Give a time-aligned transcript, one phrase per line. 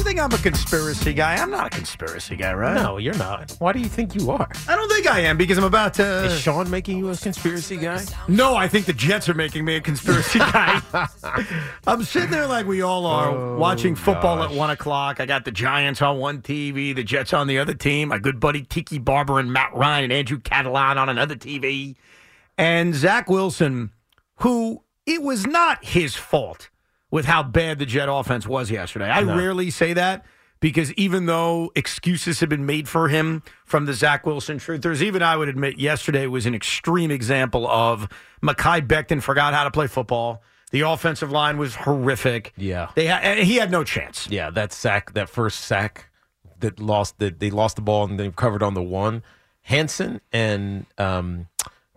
[0.00, 1.34] You think I'm a conspiracy guy?
[1.34, 2.72] I'm not a conspiracy guy, right?
[2.72, 3.54] No, you're not.
[3.58, 4.48] Why do you think you are?
[4.66, 6.24] I don't think I am because I'm about to.
[6.24, 8.02] Is Sean making you a conspiracy guy?
[8.26, 10.80] No, I think the Jets are making me a conspiracy guy.
[11.86, 14.50] I'm sitting there like we all are, Oh, watching football gosh.
[14.50, 15.20] at one o'clock.
[15.20, 18.08] I got the Giants on one TV, the Jets on the other team.
[18.08, 21.94] My good buddy Tiki Barber and Matt Ryan and Andrew Catalon on another TV,
[22.56, 23.90] and Zach Wilson,
[24.36, 26.69] who it was not his fault
[27.10, 29.08] with how bad the Jet offense was yesterday.
[29.10, 29.36] I No.
[29.36, 30.24] rarely say that
[30.60, 35.22] because even though excuses have been made for him from the Zach Wilson truthers, even
[35.22, 38.08] I would admit yesterday was an extreme example of
[38.42, 40.42] Mekhi Becton forgot how to play football.
[40.70, 42.52] The offensive line was horrific.
[42.56, 42.90] Yeah.
[42.94, 44.28] They ha- he had no chance.
[44.30, 46.10] Yeah, that sack, that first sack
[46.60, 49.22] that lost that they lost the ball and they covered on the one.
[49.62, 51.48] Hanson and um,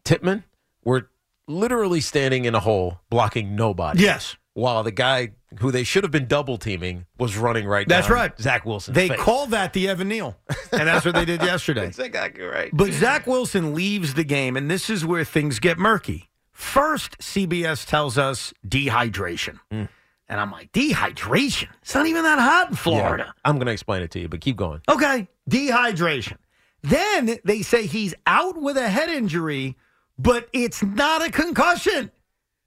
[0.04, 0.44] Tippmann
[0.84, 1.10] were
[1.48, 4.02] literally standing in a hole blocking nobody.
[4.02, 4.38] Yes.
[4.56, 8.40] While the guy who they should have been double teaming was running right That's right.
[8.40, 8.94] Zach Wilson.
[8.94, 10.38] They call that the Evan Neal,
[10.72, 11.86] and that's what they did yesterday.
[11.86, 12.70] That's exactly right.
[12.72, 16.30] But Zach Wilson leaves the game, and this is where things get murky.
[16.52, 19.60] First, CBS tells us dehydration.
[19.72, 19.86] Hmm.
[20.30, 21.68] And I'm like, dehydration?
[21.82, 23.26] It's not even that hot in Florida.
[23.28, 24.82] Yeah, I'm going to explain it to you, but keep going.
[24.90, 26.38] Okay, dehydration.
[26.82, 29.78] Then they say he's out with a head injury,
[30.18, 32.12] but it's not a concussion.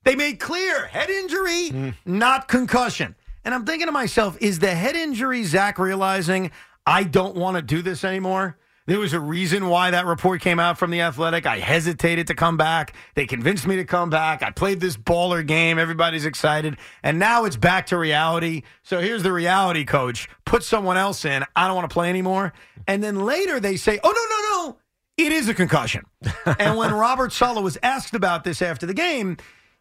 [0.07, 3.17] They made clear head injury, not concussion.
[3.45, 6.53] And I'm thinking to myself, is the head injury Zach realizing
[6.87, 8.57] I don't want to do this anymore?
[8.87, 11.45] There was a reason why that report came out from the Athletic.
[11.45, 12.95] I hesitated to come back.
[13.17, 14.45] They convinced me to come back.
[14.45, 15.77] I played this baller game.
[15.77, 16.77] Everybody's excited.
[17.03, 18.63] And now it's back to reality.
[18.85, 20.29] So here's the reality, coach.
[20.45, 21.45] Put someone else in.
[21.57, 22.53] I don't want to play anymore.
[22.87, 24.79] And then later they say, oh, no, no, no.
[25.17, 26.05] It is a concussion.
[26.61, 29.37] and when Robert Saleh was asked about this after the game,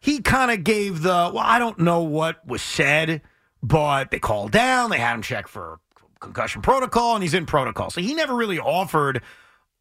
[0.06, 3.22] he kind of gave the, well, I don't know what was said,
[3.60, 4.90] but they called down.
[4.90, 5.80] They had him check for
[6.20, 7.90] concussion protocol, and he's in protocol.
[7.90, 9.20] So he never really offered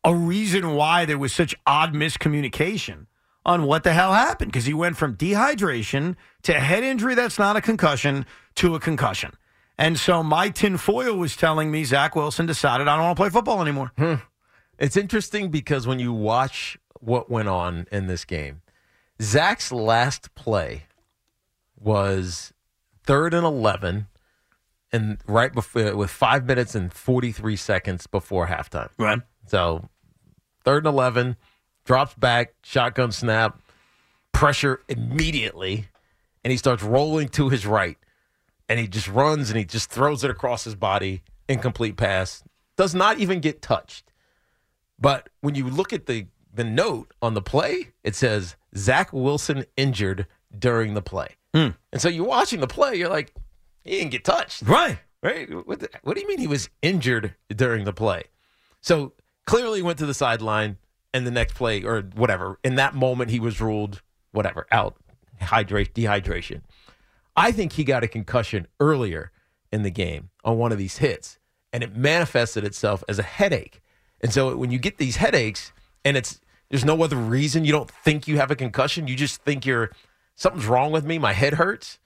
[0.03, 3.05] a reason why there was such odd miscommunication
[3.45, 7.55] on what the hell happened because he went from dehydration to head injury that's not
[7.55, 8.25] a concussion
[8.55, 9.31] to a concussion.
[9.77, 13.29] And so my tinfoil was telling me Zach Wilson decided I don't want to play
[13.29, 13.91] football anymore.
[13.95, 14.15] Hmm.
[14.79, 18.63] It's interesting because when you watch what went on in this game,
[19.21, 20.83] Zach's last play
[21.79, 22.53] was
[23.05, 24.07] third and 11
[24.91, 28.89] and right before with 5 minutes and 43 seconds before halftime.
[28.97, 29.19] Right.
[29.47, 29.89] So,
[30.63, 31.37] third and 11,
[31.85, 33.59] drops back, shotgun snap,
[34.31, 35.87] pressure immediately,
[36.43, 37.97] and he starts rolling to his right.
[38.67, 42.43] And he just runs and he just throws it across his body, incomplete pass,
[42.77, 44.11] does not even get touched.
[44.99, 49.65] But when you look at the, the note on the play, it says Zach Wilson
[49.77, 50.25] injured
[50.57, 51.35] during the play.
[51.53, 51.69] Hmm.
[51.91, 53.33] And so you're watching the play, you're like,
[53.83, 54.63] he didn't get touched.
[54.63, 54.99] Right.
[55.21, 55.49] Right?
[55.67, 58.23] What, the- what do you mean he was injured during the play?
[58.81, 59.13] So
[59.45, 60.77] clearly went to the sideline
[61.13, 62.59] and the next play or whatever.
[62.63, 64.01] In that moment, he was ruled
[64.31, 64.95] whatever out,
[65.41, 66.61] hydrate, dehydration.
[67.35, 69.31] I think he got a concussion earlier
[69.71, 71.37] in the game on one of these hits,
[71.73, 73.81] and it manifested itself as a headache.
[74.21, 75.73] And so when you get these headaches,
[76.03, 76.39] and it's
[76.69, 79.91] there's no other reason you don't think you have a concussion, you just think you're
[80.35, 81.99] something's wrong with me, my head hurts.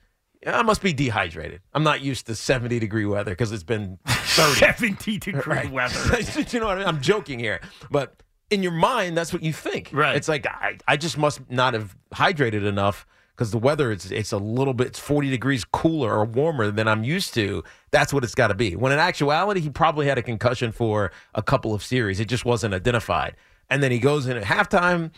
[0.46, 1.60] I must be dehydrated.
[1.74, 4.58] I'm not used to 70 degree weather because it's been 30.
[4.58, 6.18] 70 degree weather.
[6.50, 6.88] you know what I mean?
[6.88, 7.60] I'm joking here,
[7.90, 9.90] but in your mind, that's what you think.
[9.92, 10.16] Right.
[10.16, 13.06] It's like I, I just must not have hydrated enough
[13.40, 16.88] because the weather it's it's a little bit it's 40 degrees cooler or warmer than
[16.88, 17.62] I'm used to.
[17.90, 18.76] That's what it's got to be.
[18.76, 22.18] When in actuality, he probably had a concussion for a couple of series.
[22.18, 23.36] It just wasn't identified.
[23.70, 25.12] And then he goes in at halftime,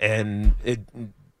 [0.00, 0.80] and it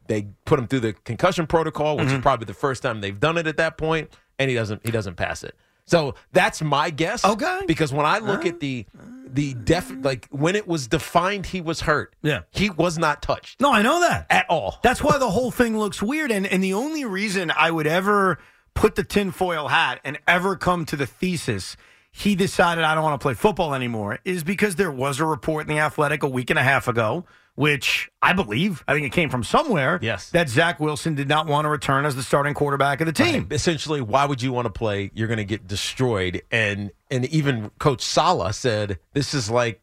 [0.06, 2.22] they put him through the concussion protocol, which is mm-hmm.
[2.22, 5.16] probably the first time they've done it at that point, and he doesn't he doesn't
[5.16, 5.56] pass it.
[5.84, 7.24] So that's my guess.
[7.24, 7.60] Okay.
[7.66, 8.86] Because when I look at the
[9.26, 12.42] the def like when it was defined he was hurt, Yeah.
[12.50, 14.26] he was not touched No, I know that.
[14.30, 14.78] at all.
[14.82, 16.30] That's why the whole thing looks weird.
[16.30, 18.38] And and the only reason I would ever
[18.74, 21.76] put the tinfoil hat and ever come to the thesis
[22.12, 25.68] he decided I don't want to play football anymore is because there was a report
[25.68, 27.24] in the Athletic a week and a half ago
[27.54, 29.98] which I believe, I think it came from somewhere.
[30.00, 30.30] Yes.
[30.30, 33.42] That Zach Wilson did not want to return as the starting quarterback of the team.
[33.42, 33.52] Right.
[33.52, 35.10] Essentially, why would you want to play?
[35.14, 36.42] You're going to get destroyed.
[36.50, 39.81] And and even Coach Saleh said this is like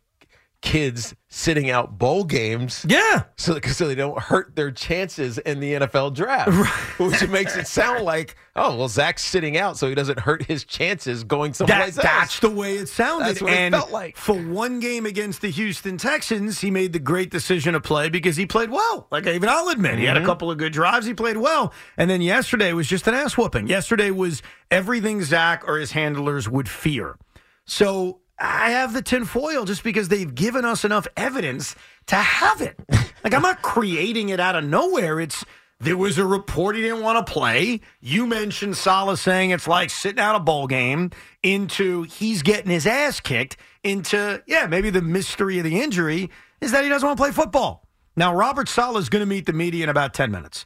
[0.61, 2.85] kids sitting out bowl games.
[2.89, 3.23] Yeah.
[3.37, 8.03] So, so they don't hurt their chances in the NFL draft, which makes it sound
[8.03, 12.03] like, oh, well, Zach's sitting out, so he doesn't hurt his chances going someplace That,
[12.05, 12.13] else.
[12.13, 13.27] that's the way it sounded.
[13.29, 14.17] That's what it felt like.
[14.17, 18.35] For one game against the Houston Texans, he made the great decision to play because
[18.35, 19.07] he played well.
[19.11, 20.25] Like even I'll admit, he had Mm-hmm.
[20.25, 21.05] a couple of good drives.
[21.05, 21.73] He played well.
[21.95, 23.67] And then yesterday was just an ass whooping.
[23.67, 27.17] Yesterday was everything Zach or his handlers would fear.
[27.65, 31.75] So I have the tinfoil just because they've given us enough evidence
[32.07, 32.79] to have it.
[33.23, 35.19] like I'm not creating it out of nowhere.
[35.19, 35.43] It's
[35.81, 37.81] there was a report he didn't want to play.
[38.01, 41.11] You mentioned Saleh saying it's like sitting out a bowl game
[41.43, 46.29] into he's getting his ass kicked into yeah, maybe the mystery of the injury
[46.61, 47.87] is that he doesn't want to play football.
[48.15, 50.65] Now Robert Saleh is going to meet the media in about 10 minutes.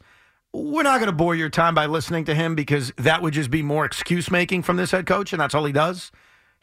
[0.52, 3.50] We're not going to bore your time by listening to him because that would just
[3.50, 6.12] be more excuse making from this head coach, and that's all he does.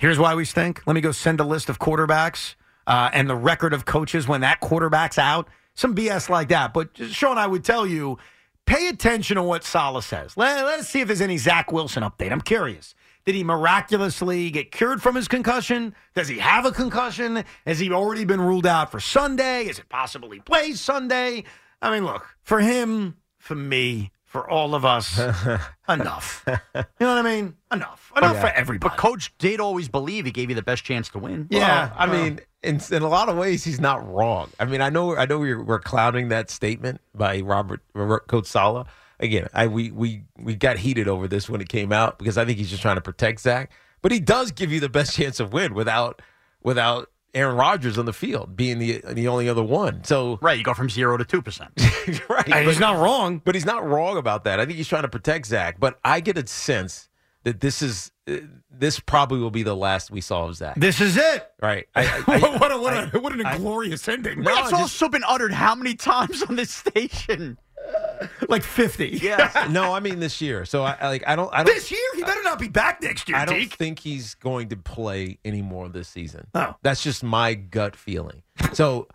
[0.02, 0.82] Here's why we stink.
[0.88, 2.56] Let me go send a list of quarterbacks
[2.88, 5.48] uh, and the record of coaches when that quarterback's out.
[5.76, 6.74] Some BS like that.
[6.74, 8.18] But Sean, I would tell you,
[8.66, 10.36] pay attention to what Saleh says.
[10.36, 12.32] Let, let's see if there's any Zach Wilson update.
[12.32, 12.96] I'm curious.
[13.26, 15.94] Did he miraculously get cured from his concussion?
[16.16, 17.44] Does he have a concussion?
[17.68, 19.68] Has he already been ruled out for Sunday?
[19.68, 21.44] Is it possible he plays Sunday?
[21.80, 25.20] I mean, look, for him, for me, for all of us,
[25.90, 26.44] enough.
[26.48, 27.54] You know what I mean?
[27.70, 28.14] Enough.
[28.16, 28.90] Enough for everybody.
[28.90, 31.48] But coach did always believe he gave you the best chance to win.
[31.50, 34.50] Yeah, Well, I mean, in, in a lot of ways, he's not wrong.
[34.58, 38.46] I mean, I know, I know, we're, we're clouding that statement by Robert, Robert Coach
[38.46, 38.88] Saleh.
[39.20, 42.46] Again, I we we we got heated over this when it came out because I
[42.46, 43.70] think he's just trying to protect Zach.
[44.02, 46.22] But he does give you the best chance of win without
[46.64, 50.04] without Aaron Rodgers on the field being the the only other one.
[50.04, 51.72] So Right, you go from zero to two percent.
[52.30, 53.42] right, And he's but- not wrong.
[53.44, 54.60] but he's not wrong about that.
[54.60, 55.80] I think he's trying to protect Zach.
[55.80, 57.08] But I get a sense
[57.44, 58.36] that this is uh,
[58.70, 60.76] this probably will be the last we saw of Zach.
[60.76, 61.50] This is it.
[61.62, 61.88] Right?
[61.96, 64.42] I, I, I- what a, what, a, I- what an I- inglorious ending.
[64.42, 67.58] No, That's just- also been uttered how many times on this station?
[68.50, 69.20] like 50.
[69.22, 69.68] Yeah.
[69.72, 70.66] no, I mean this year.
[70.66, 73.02] So I, I like I don't I don't This year, he better not be back
[73.02, 73.74] next year, I don't Deke.
[73.74, 76.48] think he's going to play anymore this season.
[76.54, 76.76] Oh.
[76.82, 78.44] That's just my gut feeling.
[78.74, 79.08] So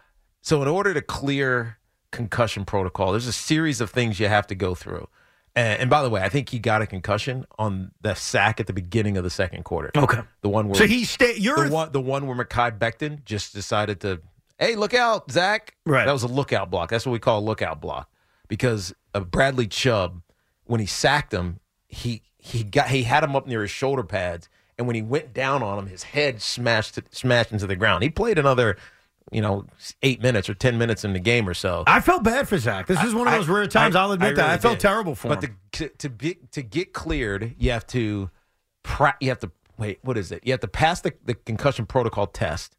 [0.43, 1.79] so in order to clear
[2.13, 5.09] concussion protocol, there's a series of things you have to go through.
[5.55, 8.67] And, and by the way, I think he got a concussion on the sack at
[8.67, 9.91] the beginning of the second quarter.
[9.97, 10.21] Okay.
[10.43, 11.35] The one where So he stay.
[11.37, 14.21] You're the one the one where Mekhi Becton just decided to,
[14.59, 15.75] hey, look out, Zach.
[15.87, 16.05] Right.
[16.05, 16.91] That was a lookout block.
[16.91, 18.11] That's what we call a lookout block
[18.49, 20.23] because of Bradley Chubb
[20.65, 24.49] when he sacked him, he he got he had him up near his shoulder pads,
[24.79, 28.03] and when he went down on him, his head smashed smashed into the ground.
[28.03, 28.77] He played another,
[29.31, 29.67] you know,
[30.03, 31.85] eight minutes or ten minutes in the game or so.
[31.87, 32.87] I felt bad for Zach.
[32.87, 33.95] This is one of I- those rare times.
[33.97, 34.81] I- I, will admit I that I felt did.
[34.83, 35.57] terrible for but him.
[35.73, 38.31] to, to be to get cleared, you have to
[39.21, 39.99] you have to wait.
[40.03, 40.43] What is it?
[40.45, 42.77] You have to pass the, the concussion protocol test.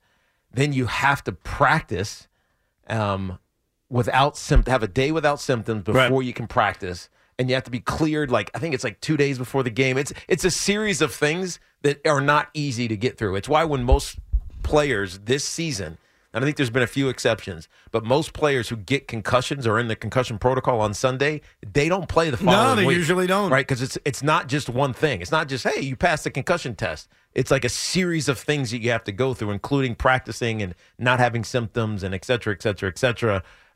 [0.54, 2.28] Then you have to practice
[2.90, 3.38] um,
[3.90, 4.72] without symptoms.
[4.72, 6.26] Have a day without symptoms before Right.
[6.26, 8.30] you can practice, and you have to be cleared.
[8.32, 9.98] Like I think it's like two days before the game.
[9.98, 13.36] It's it's a series of things that are not easy to get through.
[13.36, 14.18] It's why when most
[14.64, 15.98] players this season.
[16.34, 19.80] and I think there's been a few exceptions, but most players who get concussions or
[19.80, 22.58] in the concussion protocol on Sunday, they don't play the following.
[22.70, 23.50] No, they week, usually don't.
[23.50, 23.66] Right?
[23.66, 25.22] Because it's it's not just one thing.
[25.22, 27.08] It's not just hey, you passed the concussion test.
[27.34, 30.76] It's like a series of things that you have to go through, including practicing and
[31.00, 33.44] not having symptoms and et cetera, et cetera, et cetera,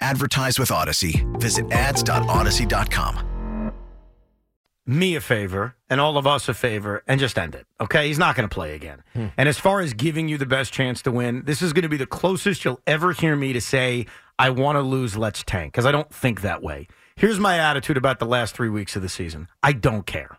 [0.00, 1.24] Advertise with Audacy.
[1.40, 3.30] Visit ads.audacy.com.
[4.86, 7.66] me a favor and all of us a favor and just end it.
[7.80, 8.06] Okay?
[8.08, 9.02] He's not going to play again.
[9.14, 9.28] Hmm.
[9.38, 11.88] And as far as giving you the best chance to win, this is going to
[11.88, 14.04] be the closest you'll ever hear me to say,
[14.38, 16.86] I want to lose, let's tank, because I don't think that way.
[17.16, 20.36] Here's my attitude about the last three weeks of the season I don't care.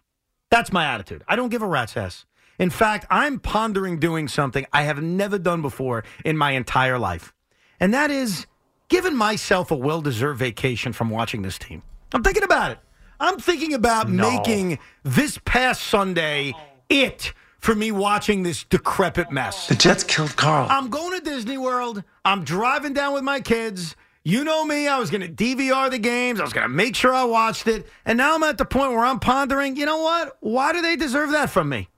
[0.52, 1.24] That's my attitude.
[1.28, 2.26] I don't give a rat's ass.
[2.60, 7.34] In fact, I'm pondering doing something I have never done before in my entire life.
[7.80, 8.46] And that is
[8.90, 11.84] giving myself a well deserved vacation from watching this team.
[12.14, 12.80] I'm thinking about it.
[13.20, 16.54] I'm thinking about making this past Sunday
[16.90, 19.68] it for me watching this decrepit mess.
[19.68, 20.68] The Jets killed Carl.
[20.70, 22.04] I'm going to Disney World.
[22.24, 23.96] I'm driving down with my kids.
[24.24, 26.40] You know me, I was going to DVR the games.
[26.40, 27.88] I was going to make sure I watched it.
[28.06, 30.36] And now I'm at the point where I'm pondering, you know what?
[30.40, 31.90] Why do they deserve that from me?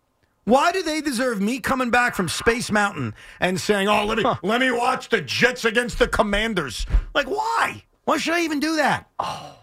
[0.47, 4.23] Why do they deserve me coming back from Space Mountain and saying, "Oh, let me
[4.43, 6.85] let me watch the Jets against the Commanders"?
[7.13, 7.83] Like, why?
[8.07, 9.09] Why should I even do that?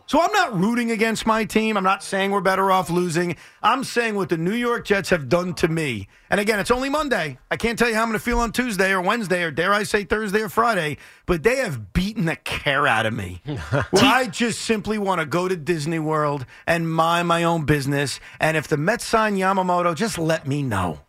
[0.07, 1.79] So I'm not rooting against my team.
[1.79, 3.37] I'm not saying we're better off losing.
[3.63, 6.09] I'm saying what the New York Jets have done to me.
[6.29, 7.39] And again, it's only Monday.
[7.51, 9.73] I can't tell you how I'm going to feel on Tuesday or Wednesday or dare
[9.73, 13.41] I say Thursday or Friday, but they have beaten the care out of me.
[13.47, 18.21] Where I just simply want to go to Disney World and mind my own business.
[18.41, 21.01] And if the Mets sign Yamamoto, just let me know.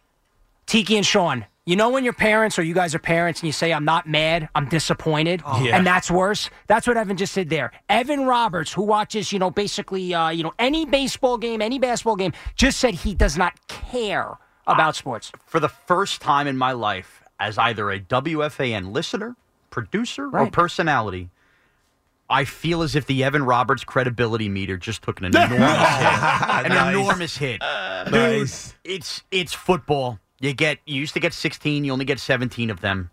[0.68, 3.52] Tiki and Sean, you know when your parents or you guys are parents and you
[3.54, 5.76] say, I'm not mad, I'm disappointed, Yeah.
[5.76, 6.50] and that's worse?
[6.68, 7.72] That's what Evan just did there.
[7.90, 12.16] Evan Roberts, who watches, you know, basically, uh, you know, any baseball game, any basketball
[12.18, 15.32] game, just said he does not care about sports.
[15.46, 19.36] For the first time in my life, as either a WFAN listener,
[19.72, 21.30] producer, or personality,
[22.30, 25.60] I feel as if the Evan Roberts credibility meter just took an enormous hit.
[25.70, 26.96] An Nice.
[26.96, 27.62] enormous hit.
[27.62, 28.74] Nice.
[28.84, 30.20] It's it's football.
[30.40, 33.10] You get you used to get 16, you only get 17 of them.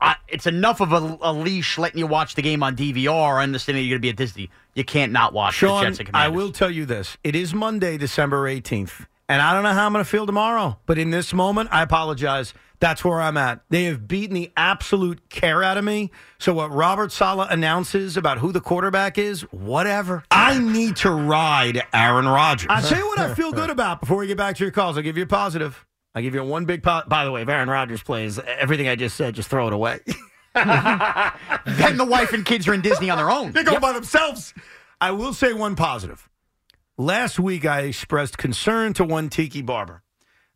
[0.00, 3.84] I, it's enough of a, a leash letting you watch the game on DVR, understanding
[3.84, 4.50] you're going to be at Disney.
[4.74, 7.18] You can't not watch the Sean, Jets and I will tell you this.
[7.22, 9.06] It is Monday, December 18th.
[9.28, 10.78] And I don't know how I'm going to feel tomorrow.
[10.86, 12.52] But in this moment, I apologize.
[12.80, 13.60] That's where I'm at.
[13.68, 16.10] They have beaten the absolute care out of me.
[16.38, 20.24] So what Robert Saleh announces about who the quarterback is, whatever.
[20.30, 22.68] I need to ride Aaron Rodgers.
[22.70, 24.96] I'll tell you what I feel good about before we get back to your calls.
[24.96, 25.84] I'll give you a positive.
[26.14, 28.96] I'll give you one big po- By the way, if Aaron Rodgers plays, everything I
[28.96, 30.00] just said, just throw it away.
[30.54, 33.52] then the wife and kids are in Disney on their own.
[33.52, 34.52] They go by themselves.
[35.00, 36.28] I will say one positive.
[36.98, 40.02] Last week, I expressed concern to one Tiki Barber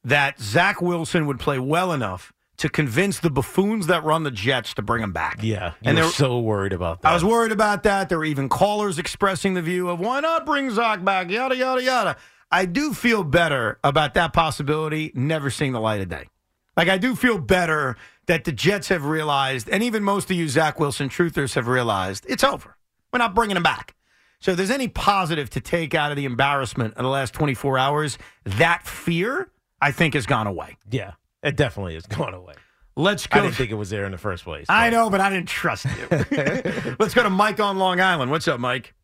[0.02, 4.74] that Zach Wilson would play well enough to convince the buffoons that run the Jets
[4.74, 5.42] to bring him back.
[5.42, 7.08] Yeah, you and were there, so worried about that.
[7.08, 8.08] I was worried about that.
[8.08, 11.82] There were even callers expressing the view of why not bring Zach back, yada, yada,
[11.82, 12.16] yada.
[12.54, 16.28] I do feel better about that possibility never seeing the light of day.
[16.76, 17.96] Like, I do feel better
[18.26, 22.24] that the Jets have realized, and even most of you Zach Wilson truthers have realized,
[22.28, 22.76] it's over.
[23.12, 23.96] We're not bringing him back.
[24.38, 27.76] So, if there's any positive to take out of the embarrassment of the last 24
[27.76, 30.76] hours, that fear, I think, has gone away.
[30.88, 32.54] yeah, it definitely has gone away.
[32.96, 33.38] Let's go.
[33.38, 33.46] I go.
[33.46, 34.66] didn't think it was there in the first place.
[34.68, 36.06] I know, but I didn't trust you.
[37.00, 38.30] Let's go to Mike on Long Island.
[38.30, 38.94] What's up, Mike?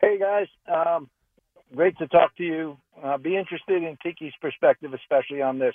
[0.00, 1.10] Hey guys, um,
[1.74, 2.76] great to talk to you.
[3.02, 5.74] Uh, be interested in Tiki's perspective, especially on this.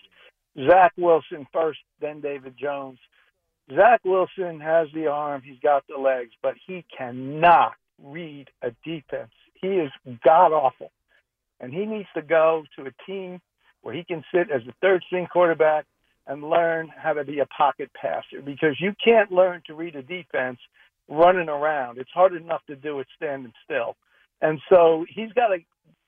[0.69, 2.99] Zach Wilson first, then David Jones.
[3.73, 7.73] Zach Wilson has the arm, he's got the legs, but he cannot
[8.03, 9.31] read a defense.
[9.61, 9.91] He is
[10.23, 10.91] god awful,
[11.59, 13.39] and he needs to go to a team
[13.81, 15.85] where he can sit as a third string quarterback
[16.27, 20.01] and learn how to be a pocket passer because you can't learn to read a
[20.01, 20.59] defense
[21.09, 21.97] running around.
[21.97, 23.95] It's hard enough to do it standing still.
[24.41, 25.57] And so he's got to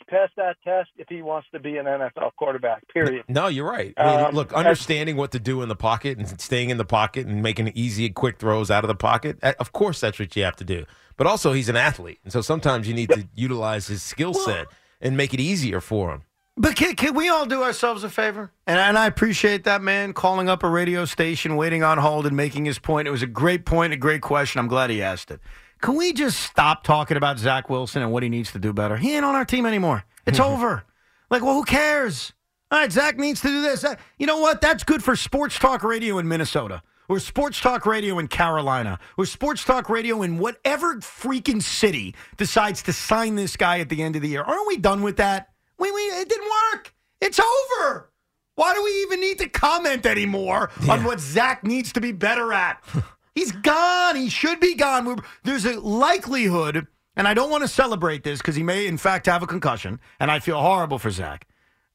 [0.08, 3.24] pass that test if he wants to be an NFL quarterback, period.
[3.28, 3.94] No, you're right.
[3.98, 6.86] I mean, Um, look, understanding what to do in the pocket and staying in the
[6.86, 9.38] pocket and making easy, quick throws out of the pocket.
[9.44, 10.86] Of course, that's what you have to do.
[11.18, 14.68] But also, he's an athlete, and so sometimes you need to utilize his skill set
[15.02, 16.24] and make it easier for him.
[16.58, 18.50] But can, can we all do ourselves a favor?
[18.66, 22.36] And, and I appreciate that man calling up a radio station, waiting on hold, and
[22.36, 23.08] making his point.
[23.10, 24.60] It was a great point, a great question.
[24.60, 25.42] I'm glad he asked it.
[25.82, 28.98] Can we just stop talking about Zach Wilson and what he needs to do better?
[28.98, 30.04] He ain't on our team anymore.
[30.26, 30.84] It's over.
[31.30, 32.34] Like, well, who cares?
[32.72, 33.84] All right, Zach needs to do this.
[33.84, 34.62] Uh, you know what?
[34.62, 39.26] That's good for sports talk radio in Minnesota, or sports talk radio in Carolina, or
[39.26, 44.16] sports talk radio in whatever freaking city decides to sign this guy at the end
[44.16, 44.42] of the year.
[44.42, 45.50] Aren't we done with that?
[45.78, 46.94] We, we it didn't work.
[47.22, 48.12] It's over.
[48.56, 52.52] Why do we even need to comment anymore on what Zach needs to be better
[52.54, 52.82] at?
[53.36, 54.16] He's gone.
[54.16, 55.06] He should be gone.
[55.06, 58.98] We're, there's a likelihood, and I don't want to celebrate this because he may, in
[58.98, 61.46] fact, have a concussion, and I feel horrible for Zach.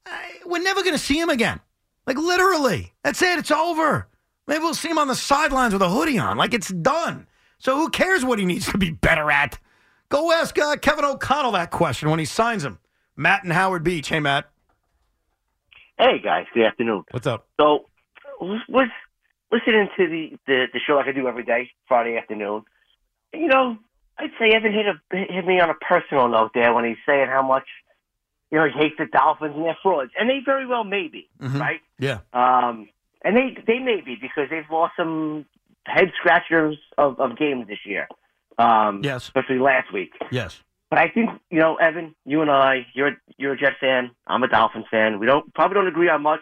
[0.05, 1.59] I, we're never going to see him again.
[2.05, 2.93] Like, literally.
[3.03, 3.39] That's it.
[3.39, 4.07] It's over.
[4.47, 6.37] Maybe we'll see him on the sidelines with a hoodie on.
[6.37, 7.27] Like, it's done.
[7.57, 9.59] So who cares what he needs to be better at?
[10.09, 12.79] Go ask uh, Kevin O'Connell that question when he signs him.
[13.15, 14.09] Matt and Howard Beach.
[14.09, 14.49] Hey, Matt.
[15.97, 17.03] Hey guys, good afternoon.
[17.11, 17.47] What's up?
[17.59, 17.85] So,
[18.39, 18.89] was
[19.51, 22.63] listening to the, the the show like I do every day, Friday afternoon.
[23.33, 23.77] You know,
[24.17, 27.27] I'd say Evan hit a hit me on a personal note there when he's saying
[27.27, 27.67] how much
[28.51, 31.29] you know he hates the Dolphins and their frauds, and they very well may be,
[31.41, 31.59] Mhm.
[31.59, 31.81] right?
[31.99, 32.19] Yeah.
[32.33, 32.89] Um,
[33.23, 35.45] and they they may be because they've lost some
[35.85, 38.07] head scratchers of, of games this year.
[38.57, 39.23] Um, Yes.
[39.23, 40.11] especially last week.
[40.31, 40.61] Yes.
[40.89, 44.11] But I think you know, Evan, you and I, you're you're a Jet fan.
[44.27, 45.19] I'm a Dolphins fan.
[45.19, 46.41] We don't probably don't agree on much,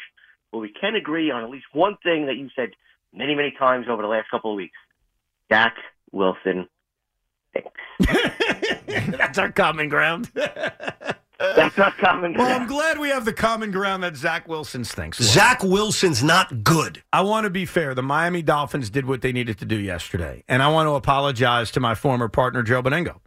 [0.51, 2.69] but we can agree on at least one thing that you said
[3.13, 4.77] many, many times over the last couple of weeks.
[5.49, 5.75] Dak
[6.11, 6.67] Wilson
[7.53, 7.71] thinks.
[9.17, 10.31] That's our common ground.
[11.39, 12.33] That's not common.
[12.33, 12.49] Ground.
[12.49, 15.19] Well, I'm glad we have the common ground that Zach Wilson stinks.
[15.19, 17.01] Zach Wilson's not good.
[17.13, 17.95] I want to be fair.
[17.95, 20.43] The Miami Dolphins did what they needed to do yesterday.
[20.49, 23.19] And I want to apologize to my former partner, Joe Benigno,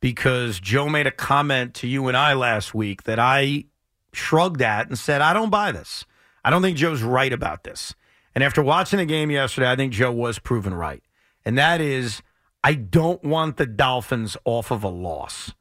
[0.00, 3.64] because Joe made a comment to you and I last week that I
[4.12, 6.04] shrugged at and said, I don't buy this.
[6.44, 7.94] I don't think Joe's right about this.
[8.36, 11.02] And after watching the game yesterday, I think Joe was proven right.
[11.46, 12.20] And that is,
[12.62, 15.54] I don't want the Dolphins off of a loss.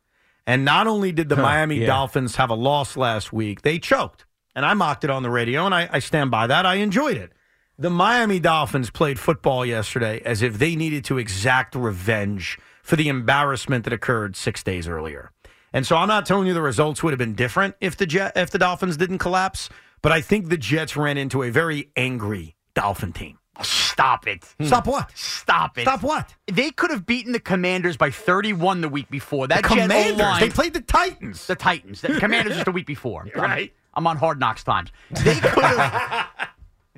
[0.46, 1.88] And not only did the Miami yeah.
[1.88, 4.26] Dolphins have a loss last week, they choked.
[4.58, 6.66] And I mocked it on the radio, and I, I stand by that.
[6.66, 7.32] I enjoyed it.
[7.80, 13.08] The Miami Dolphins played football yesterday as if they needed to exact revenge for the
[13.08, 15.32] embarrassment that occurred six days earlier.
[15.72, 18.34] And so I'm not telling you the results would have been different if the Jet,
[18.36, 19.70] if the Dolphins didn't collapse,
[20.02, 23.40] but I think the Jets ran into a very angry Dolphin team.
[23.62, 24.44] Stop it.
[24.60, 24.66] Hmm.
[24.66, 25.12] Stop what?
[25.18, 25.84] Stop it.
[25.84, 26.34] Stop what?
[26.52, 29.48] They could have beaten the Commanders by 31 the week before.
[29.48, 30.20] That The Jet Commanders.
[30.22, 31.48] O-line- They played the Titans.
[31.48, 32.02] the Titans.
[32.02, 33.22] The Commanders just the week before.
[33.36, 33.74] I'm- Right.
[33.94, 34.92] I'm, on Hard Knocks times.
[35.10, 36.28] They could have.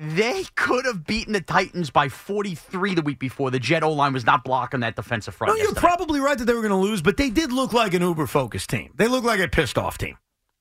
[0.00, 3.50] They could have beaten the Titans by 43 the week before.
[3.50, 5.48] The Jet O line was not blocking that defensive front.
[5.48, 5.80] No, you're yesterday.
[5.80, 8.28] probably right that they were going to lose, but they did look like an uber
[8.28, 8.92] focused team.
[8.94, 10.16] They look like a pissed off team.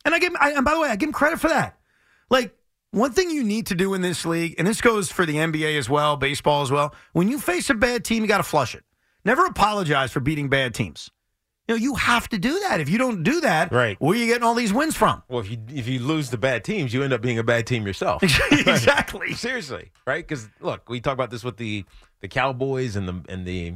[0.05, 1.77] And I give I, and by the way, I give them credit for that.
[2.31, 2.55] Like
[2.91, 5.77] one thing you need to do in this league, and this goes for the NBA
[5.77, 6.93] as well, baseball as well.
[7.13, 8.83] When you face a bad team, you got to flush it.
[9.25, 11.11] Never apologize for beating bad teams.
[11.67, 12.79] You know, you have to do that.
[12.79, 13.97] If you don't do that, Right.
[13.99, 15.21] where are you getting all these wins from?
[15.27, 17.67] Well, if you if you lose the bad teams, you end up being a bad
[17.67, 18.23] team yourself.
[18.51, 19.33] exactly.
[19.33, 20.25] Seriously, right?
[20.25, 21.83] Because look, we talk about this with the
[22.21, 23.73] the Cowboys and the and the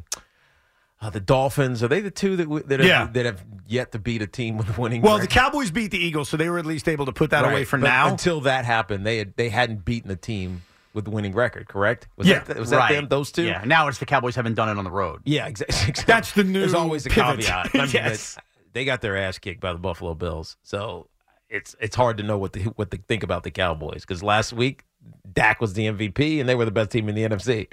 [1.01, 1.81] uh, the Dolphins.
[1.83, 3.07] Are they the two that w- that have, Yeah.
[3.13, 5.01] that have yet to beat a team with a winning?
[5.01, 5.09] Record?
[5.11, 5.27] Well, the?
[5.27, 7.67] Cowboys beat the Eagles, so they were at least able to put that away Right.
[7.67, 8.07] for But now.
[8.09, 10.61] Until that happened, they had they hadn't beaten a team
[10.93, 11.67] with the winning record.
[11.67, 12.07] Correct?
[12.17, 12.39] Was Yeah.
[12.39, 13.07] that, was that them?
[13.07, 13.43] Those two?
[13.43, 13.63] Yeah.
[13.65, 15.21] Now it's the Cowboys haven't done it on the road.
[15.25, 16.03] Yeah, exactly.
[16.05, 17.39] That's the new There's always a pivot.
[17.45, 17.69] caveat.
[17.73, 18.37] I mean, Yes.
[18.73, 21.07] they got their ass kicked by the Buffalo Bills, so
[21.49, 24.53] it's it's hard to know what to what to think about the Cowboys because last
[24.53, 24.83] week
[25.33, 27.67] Dak was the MVP and they were the best team in the NFC.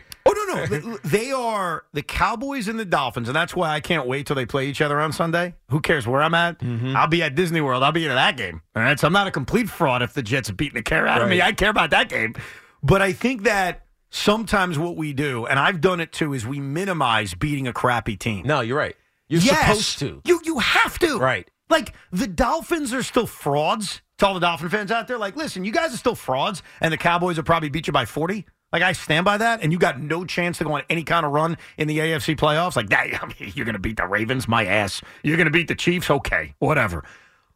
[0.48, 4.26] No, no, they are the Cowboys and the Dolphins, and that's why I can't wait
[4.26, 5.54] till they play each other on Sunday.
[5.70, 6.58] Who cares where I'm at?
[6.60, 6.96] Mm-hmm.
[6.96, 7.82] I'll be at Disney World.
[7.82, 8.62] I'll be at that game.
[8.74, 11.06] All right, so I'm not a complete fraud if the Jets are beating the care
[11.06, 11.40] out of me.
[11.42, 12.34] I care about that game,
[12.82, 16.60] but I think that sometimes what we do, and I've done it too, is we
[16.60, 18.46] minimize beating a crappy team.
[18.46, 18.96] No, you're right.
[19.28, 19.66] You're Yes.
[19.66, 20.22] supposed to.
[20.24, 21.18] You you have to.
[21.18, 21.48] Right.
[21.68, 24.00] Like the Dolphins are still frauds.
[24.18, 26.92] To all the Dolphin fans out there, like, listen, you guys are still frauds, and
[26.92, 28.46] the Cowboys will probably beat you by forty.
[28.72, 31.24] Like I stand by that, and you got no chance to go on any kind
[31.24, 32.76] of run in the AFC playoffs.
[32.76, 35.00] Like that, I mean, you're going to beat the Ravens, my ass.
[35.22, 37.04] You're going to beat the Chiefs, okay, whatever.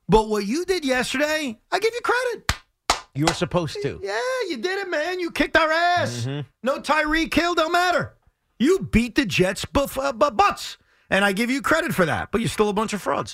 [0.09, 2.53] But what you did yesterday, I give you credit.
[3.15, 4.01] You were supposed to.
[4.03, 5.21] Yeah, you did it, man.
[5.21, 6.27] You kicked our ass.
[6.63, 8.15] No Tyreek Hill, don't matter.
[8.59, 10.79] You beat the Jets buff, uh, bu- butts,
[11.11, 12.31] and I give you credit for that.
[12.33, 13.33] But you're still a bunch of frauds.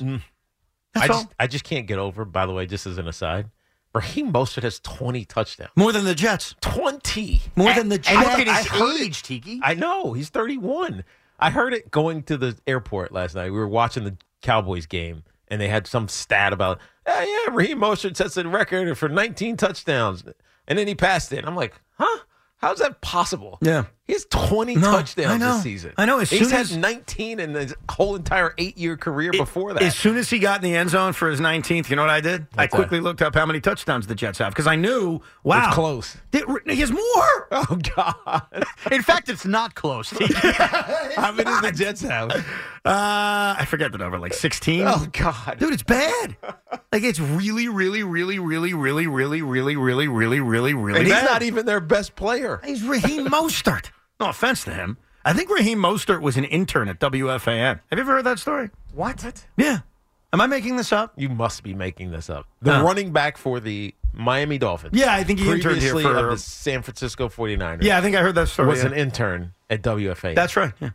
[0.94, 1.20] That's I all.
[1.22, 2.24] just I just can't get over.
[2.24, 3.50] By the way, just as an aside,
[3.94, 5.70] Raheem Mostert has 20 touchdowns.
[5.76, 6.54] More than the Jets.
[6.60, 7.40] 20.
[7.56, 8.18] More than the And Jets.
[8.38, 9.60] look at I his age, Tiki.
[9.62, 11.04] I know he's 31.
[11.38, 13.50] I heard it going to the airport last night.
[13.50, 17.78] We were watching the Cowboys game, and they had some stat about, "Ah, yeah, Raheem
[17.78, 20.24] Mostert sets the record for 19 touchdowns,
[20.66, 21.44] and then he passed it.
[21.46, 22.18] I'm like, huh?
[22.58, 23.58] How's that possible?
[23.62, 23.84] Yeah.
[24.08, 25.92] He has 20 No, touchdowns I this season.
[25.96, 29.82] I know, as he's had as- 19 in his whole entire eight-year career before that.
[29.82, 32.10] As soon as he got in the end zone for his 19th, you know what
[32.10, 32.46] I did?
[32.56, 35.66] I What's quickly looked up how many touchdowns the Jets have because I knew, wow.
[35.66, 36.16] It's close.
[36.32, 37.48] Did- He has more.
[37.52, 38.64] Oh God!
[38.90, 40.10] In fact, it's not close.
[40.10, 40.32] Tiki.
[40.34, 42.30] How many does the Jets have?
[42.84, 44.84] Uh, I forget the number, like 16.
[44.86, 45.56] Oh God!
[45.58, 46.36] Dude, it's bad.
[46.92, 50.98] Like it's really, really, really, really, really, really, really, really, really, really, really bad.
[51.00, 51.24] And he's bad.
[51.24, 52.60] not even their best player.
[52.64, 53.90] He's Raheem Mostert.
[54.20, 54.96] No offense to him.
[55.24, 57.80] I think Raheem Mostert was an intern at WFAN.
[57.90, 58.70] Have you ever heard that story?
[58.94, 59.46] What?
[59.56, 59.80] Yeah.
[60.32, 61.12] Am I making this up?
[61.16, 62.46] You must be making this up.
[62.62, 62.84] The No.
[62.84, 64.92] running back for the Miami Dolphins.
[64.98, 66.16] Yeah, I think he interned here previously for.
[66.16, 67.82] of the San Francisco 49ers.
[67.82, 68.68] yeah, I think I heard that story.
[68.68, 68.86] was yeah.
[68.90, 70.34] an intern at WFA.
[70.34, 70.72] That's right.
[70.80, 70.90] Yeah.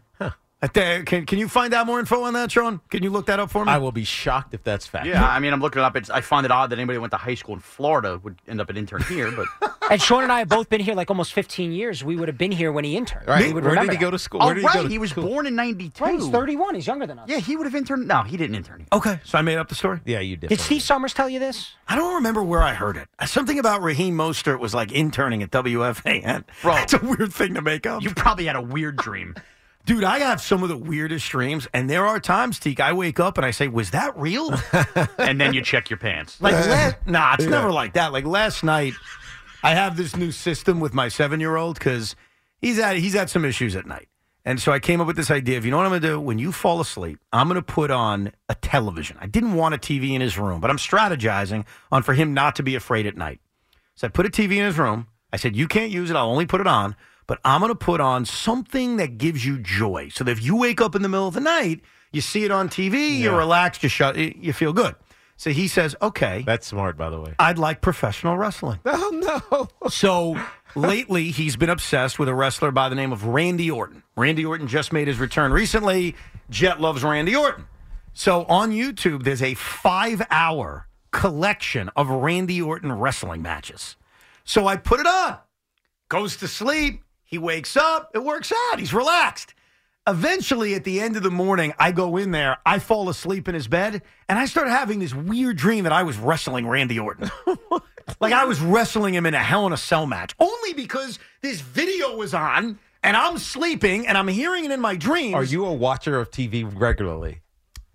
[0.61, 2.79] I thi- uh, Can, can you find out more info on that, Sean?
[2.89, 3.71] Can you look that up for me?
[3.71, 5.05] I will be shocked if that's fact.
[5.07, 5.97] yeah, I mean, I'm looking it up.
[5.97, 8.37] It's, I find it odd that anybody who went to high school in Florida would
[8.47, 9.47] end up an intern here, but
[9.91, 12.03] And Sean and I have both been here like almost 15 years.
[12.03, 13.27] We would have been here when he interned.
[13.27, 13.47] Right.
[13.47, 14.01] We would Where did remember he that.
[14.01, 14.41] go to school?
[14.41, 15.27] oh Where did he go right, to he was school?
[15.27, 16.03] born in '92.
[16.03, 16.75] Right, he's 31.
[16.75, 17.29] He's younger than us.
[17.29, 18.07] Yeah, he would have interned.
[18.07, 18.85] No, he didn't intern.
[18.91, 19.99] Okay, so I made up the story.
[20.05, 20.49] Yeah, you did.
[20.49, 21.73] Did Steve Somers tell you this?
[21.87, 23.07] I don't remember where I heard it.
[23.19, 26.45] Uh, something about Raheem Mostert was like interning at WFAN.
[26.61, 26.73] Bro.
[26.75, 28.01] That's a weird thing to make up.
[28.03, 29.35] You probably had a weird dream.
[29.85, 33.19] Dude, I have some of the weirdest dreams, and there are times, Teak, I wake
[33.19, 34.53] up and I say, "Was that real?"
[35.17, 36.39] and then you check your pants.
[36.39, 38.13] Like, last, nah, it's never like that.
[38.13, 38.93] Like last night,
[39.63, 42.15] I have this new system with my seven-year-old because
[42.61, 44.09] he's had he's had some issues at night,
[44.45, 46.07] And so I came up with this idea of, you know what I'm going to
[46.07, 46.19] do?
[46.19, 49.17] When you fall asleep, I'm going to put on a television.
[49.21, 52.55] I didn't want a TV in his room, but I'm strategizing on for him not
[52.57, 53.39] to be afraid at night.
[53.95, 55.07] So I put a TV in his room.
[55.31, 56.15] I said, you can't use it.
[56.15, 56.95] I'll only put it on,
[57.25, 60.09] but I'm going to put on something that gives you joy.
[60.13, 62.51] So that if you wake up in the middle of the night, you see it
[62.51, 64.95] on TV, you're relaxed, you shut, you feel good.
[65.35, 67.33] So he says, okay, That's smart, by the way.
[67.39, 68.79] I'd like professional wrestling.
[68.85, 69.89] Oh no!
[69.89, 70.39] So
[70.75, 74.03] lately, he's been obsessed with a wrestler by the name of Randy Orton.
[74.15, 76.15] Randy Orton just made his return recently.
[76.49, 77.65] Jet loves Randy Orton.
[78.13, 83.95] So on YouTube, there's a five hour collection of Randy Orton wrestling matches.
[84.45, 85.37] So I put it on.
[86.09, 87.03] Goes to sleep.
[87.23, 88.11] He wakes up.
[88.13, 88.79] It works out.
[88.79, 89.53] He's relaxed.
[90.05, 92.57] Eventually, at the end of the morning, I go in there.
[92.65, 96.03] I fall asleep in his bed, and I start having this weird dream that I
[96.03, 97.31] was wrestling Randy Orton.
[98.19, 101.61] like I was wrestling him in a Hell in a Cell match, only because this
[101.61, 105.35] video was on, and I'm sleeping, and I'm hearing it in my dreams.
[105.35, 107.39] Are you a watcher of TV regularly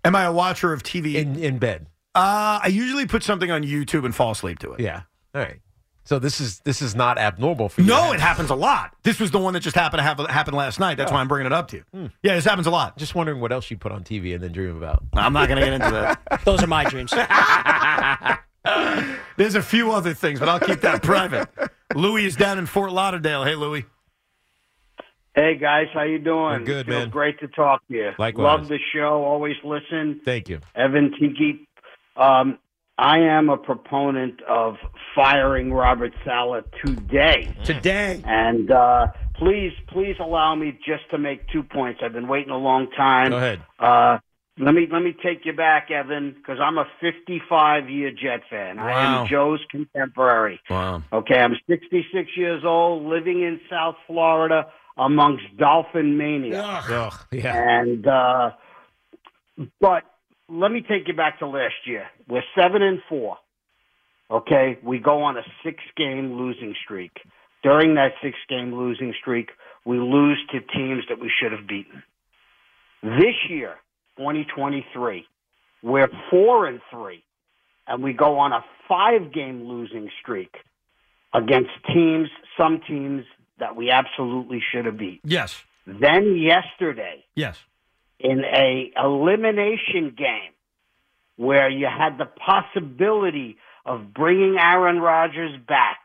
[0.03, 1.13] Am I a watcher of TV?
[1.13, 1.85] in in bed?
[2.15, 4.79] uh, I usually put something on YouTube and fall asleep to it.
[4.79, 5.03] Yeah.
[5.35, 5.59] All right.
[6.09, 7.87] So this is this is not abnormal for you.
[7.87, 8.95] No, it happens a lot.
[9.03, 10.97] This was the one that just happened to happen, happen last night.
[10.97, 12.09] That's why I'm bringing it up to you.
[12.23, 12.97] Yeah, this happens a lot.
[12.97, 15.03] Just wondering what else you put on TV and then dream about.
[15.13, 16.41] I'm not going to get into that.
[16.45, 17.11] Those are my dreams.
[19.37, 21.47] There's a few other things, but I'll keep that private.
[21.95, 23.43] Louis is down in Fort Lauderdale.
[23.43, 23.85] Hey, Louis.
[25.35, 26.61] Hey guys, how you doing?
[26.61, 27.09] We're good, Feels man.
[27.11, 28.13] Great to talk to you.
[28.17, 28.43] Likewise.
[28.43, 29.23] Love the show.
[29.23, 30.21] Always listen.
[30.25, 30.59] Thank you.
[30.73, 31.67] Evan Tiki.
[32.17, 32.57] Um,
[32.99, 34.75] I am a proponent of
[35.15, 37.55] firing Robert Saleh today.
[37.63, 38.21] Today.
[38.25, 42.01] And uh, please, please allow me just to make two points.
[42.03, 43.31] I've been waiting a long time.
[43.31, 43.63] Go ahead.
[43.79, 44.17] Uh,
[44.57, 48.75] let me let me take you back, Evan, because I'm a 55 year Jet fan.
[48.75, 48.85] Wow.
[48.85, 50.59] I am Joe's contemporary.
[50.69, 51.01] Wow.
[51.13, 56.61] Okay, I'm 66 years old, living in South Florida amongst dolphin mania.
[56.61, 57.79] Ugh, yeah.
[57.79, 58.51] And uh,
[59.79, 60.03] but
[60.49, 62.07] let me take you back to last year.
[62.27, 63.37] We're seven and four.
[64.31, 67.11] Okay, we go on a six-game losing streak.
[67.63, 69.49] During that six-game losing streak,
[69.85, 72.03] we lose to teams that we should have beaten.
[73.01, 73.75] This year,
[74.17, 75.25] 2023,
[75.81, 77.23] we're four and three,
[77.87, 80.53] and we go on a five-game losing streak
[81.33, 83.23] against teams, some teams
[83.59, 85.21] that we absolutely should have beat.
[85.23, 85.63] Yes.
[85.87, 87.63] Then yesterday, Yes.
[88.19, 90.51] In a elimination game
[91.37, 95.99] where you had the possibility of bringing Aaron Rodgers back,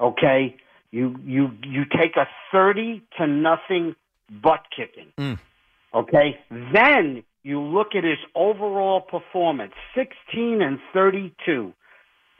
[0.00, 0.56] okay,
[0.90, 3.94] you you you take a thirty to nothing
[4.30, 5.38] butt kicking, Mm.
[5.94, 6.38] okay.
[6.50, 11.72] Then you look at his overall performance: sixteen and 32,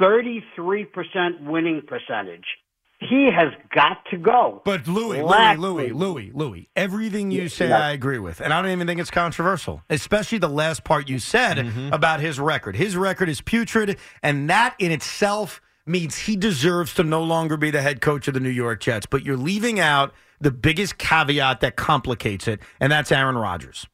[0.00, 2.46] 33 percent winning percentage.
[2.98, 4.62] He has got to go.
[4.64, 7.70] But Louis, Louis, Louis, Louis, Louis, everything you say.
[7.70, 8.40] I agree with.
[8.40, 11.92] And I don't even think it's controversial, especially the last part you said mm-hmm.
[11.92, 12.74] about his record.
[12.74, 17.70] His record is putrid, and that in itself means he deserves to no longer be
[17.70, 19.04] the head coach of the New York Jets.
[19.04, 23.86] But you're leaving out the biggest caveat that complicates it, and that's Aaron Rodgers.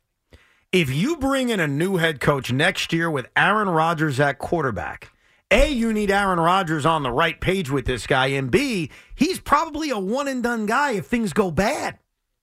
[0.71, 5.13] If you bring in a new head coach next year with Aaron Rodgers at quarterback,
[5.53, 9.39] A, you need Aaron Rodgers on the right page with this guy, and B, he's
[9.39, 11.99] probably a one and done guy if things go bad.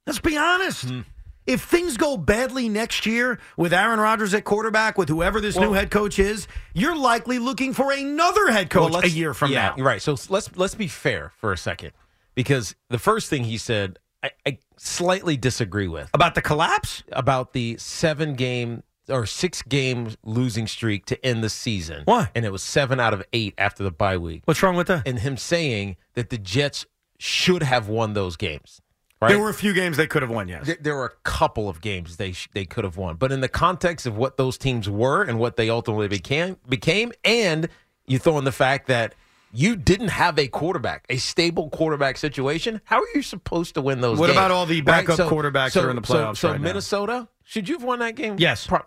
[0.06, 0.86] Let's be honest.
[0.90, 1.02] Hmm.
[1.48, 5.74] If things go badly next year with Aaron Rodgers at quarterback, with whoever this new
[5.74, 9.74] head coach is, you're likely looking for another head Well, coach a year from yeah,
[9.76, 9.84] now.
[9.84, 10.00] Right.
[10.00, 11.94] So let's let's be fair for a second,
[12.36, 17.04] because the first thing he said, I, I slightly disagree with About the collapse?
[17.12, 22.04] about the seven game or six game losing streak to end the season.
[22.06, 22.30] Why?
[22.36, 24.44] And it was seven out of eight after the bye week.
[24.46, 25.08] What's wrong with that?
[25.08, 26.86] And him saying that the Jets
[27.18, 28.82] should have won those games.
[29.22, 29.30] Right.
[29.30, 30.66] There were a few games they could have won, yes.
[30.66, 33.42] There, there were a couple of games they sh- they could have won, but in
[33.42, 37.68] the context of what those teams were and what they ultimately became, became, and
[38.08, 39.14] you throw in the fact that
[39.52, 42.82] you didn't have a quarterback, a stable quarterback situation.
[42.86, 44.20] How are you supposed to win those?
[44.20, 44.38] What games?
[44.38, 46.64] about all the backup quarterbacks so, that are in the so- playoffs So, right now?
[46.68, 48.36] Minnesota, should you have won that game?
[48.38, 48.68] Yes.
[48.68, 48.84] Pro-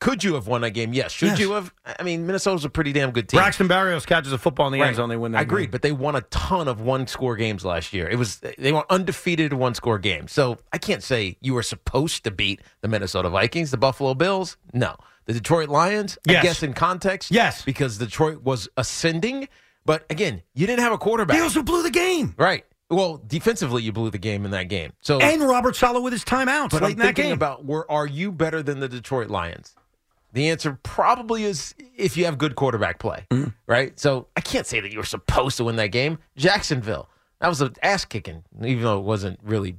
[0.00, 0.92] could you have won that game?
[0.92, 1.12] Yes.
[1.12, 1.38] Should Yes.
[1.38, 1.72] you have?
[1.98, 3.38] I mean, Minnesota's a pretty damn good team.
[3.38, 5.40] Braxton Berrios catches a football in the end zone, they win that game.
[5.40, 5.70] I agreed, game.
[5.70, 8.06] but they won a ton of one score games last year.
[8.06, 10.32] It was they were undefeated one score games.
[10.32, 14.58] So I can't say you were supposed to beat the Minnesota Vikings, the Buffalo Bills.
[14.74, 14.96] No.
[15.24, 16.42] The Detroit Lions, I Yes.
[16.42, 17.30] guess in context.
[17.30, 17.62] Yes.
[17.64, 19.48] Because Detroit was ascending.
[19.86, 21.36] But again, you didn't have a quarterback.
[21.36, 22.34] They also blew the game.
[22.38, 22.64] right.
[22.90, 24.92] Well, defensively you blew the game in that game.
[25.00, 27.32] So And Robert Saleh with his timeouts but late I'm in that game.
[27.32, 29.74] about where are you better than the Detroit Lions?
[30.34, 33.50] The answer probably is if you have good quarterback play, Mm-hmm.
[33.66, 33.98] right?
[33.98, 36.18] So I can't say that you were supposed to win that game.
[36.36, 37.08] Jacksonville,
[37.40, 39.76] that was an ass kicking, even though it wasn't really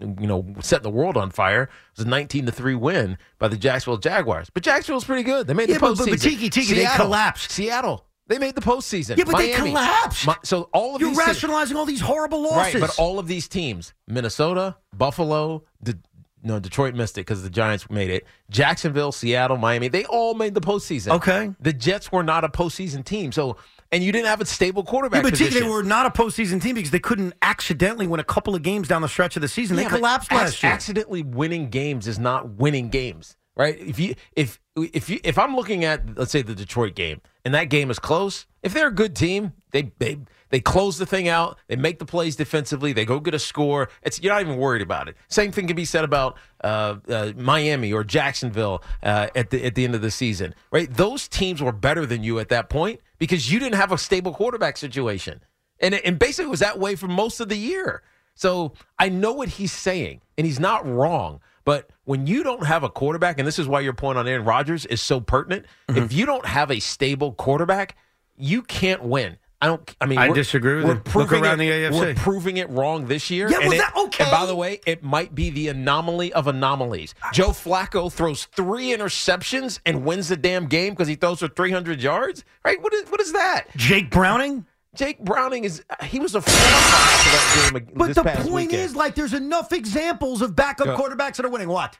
[0.00, 1.62] you know, setting the world on fire.
[1.62, 4.50] It was a 19 to three win by the Jacksonville Jaguars.
[4.50, 5.46] But Jacksonville's pretty good.
[5.46, 5.98] They made Yeah, the but- postseason.
[6.06, 7.52] but- but Tiki, Tiki, they collapsed.
[7.52, 8.04] Seattle.
[8.30, 9.18] They made the postseason.
[9.18, 10.24] Yeah, but they collapsed.
[10.26, 12.74] Mi- so all of You're teams- rationalizing all these horrible losses.
[12.74, 15.98] Right, but all of these teams, Minnesota, Buffalo, De-
[16.44, 18.24] no, Detroit missed it because the Giants made it.
[18.48, 21.08] Jacksonville, Seattle, Miami, they all made the postseason.
[21.16, 21.50] Okay.
[21.60, 23.32] The Jets were not a postseason team.
[23.32, 23.56] So,
[23.92, 25.64] and you didn't have a stable quarterback yeah, but position.
[25.64, 28.86] they were not a postseason team because they couldn't accidentally win a couple of games
[28.86, 29.76] down the stretch of the season.
[29.76, 30.72] Yeah, they collapsed ac- last year.
[30.72, 33.78] Accidentally winning games is not winning games, right?
[33.78, 37.52] If you if if you if I'm looking at let's say the Detroit game and
[37.54, 40.18] that game is close, if they're a good team, they they
[40.48, 43.90] they close the thing out, they make the plays defensively, they go get a score.
[44.02, 45.16] It's you're not even worried about it.
[45.28, 49.74] Same thing can be said about uh, uh, Miami or Jacksonville uh, at the at
[49.74, 50.90] the end of the season, right?
[50.90, 54.32] Those teams were better than you at that point because you didn't have a stable
[54.32, 55.42] quarterback situation,
[55.80, 58.02] and and basically it was that way for most of the year.
[58.34, 61.40] So I know what he's saying, and he's not wrong.
[61.64, 64.44] But when you don't have a quarterback, and this is why your point on Aaron
[64.44, 66.02] Rodgers is so pertinent, Mm-hmm.
[66.02, 67.96] if you don't have a stable quarterback,
[68.36, 69.36] you can't win.
[69.62, 69.94] I don't.
[70.00, 70.94] I mean, I we're- disagree with we're you.
[70.96, 72.00] Look proving around it- the AFC.
[72.00, 73.48] We're proving it wrong this year.
[73.50, 74.24] Yeah, and well, it- that- okay.
[74.24, 77.14] And by the way, it might be the anomaly of anomalies.
[77.32, 82.00] Joe Flacco throws three interceptions and wins the damn game because he throws for 300
[82.02, 82.42] yards.
[82.64, 82.80] Right?
[82.82, 83.66] What is what is that?
[83.76, 84.66] Jake Browning?
[84.96, 88.42] Jake Browning is he was a fraud for of that game But this the past
[88.42, 88.82] point weekend.
[88.82, 90.96] is, like, there's enough examples of backup Go.
[90.96, 91.68] quarterbacks that are winning.
[91.68, 91.96] What?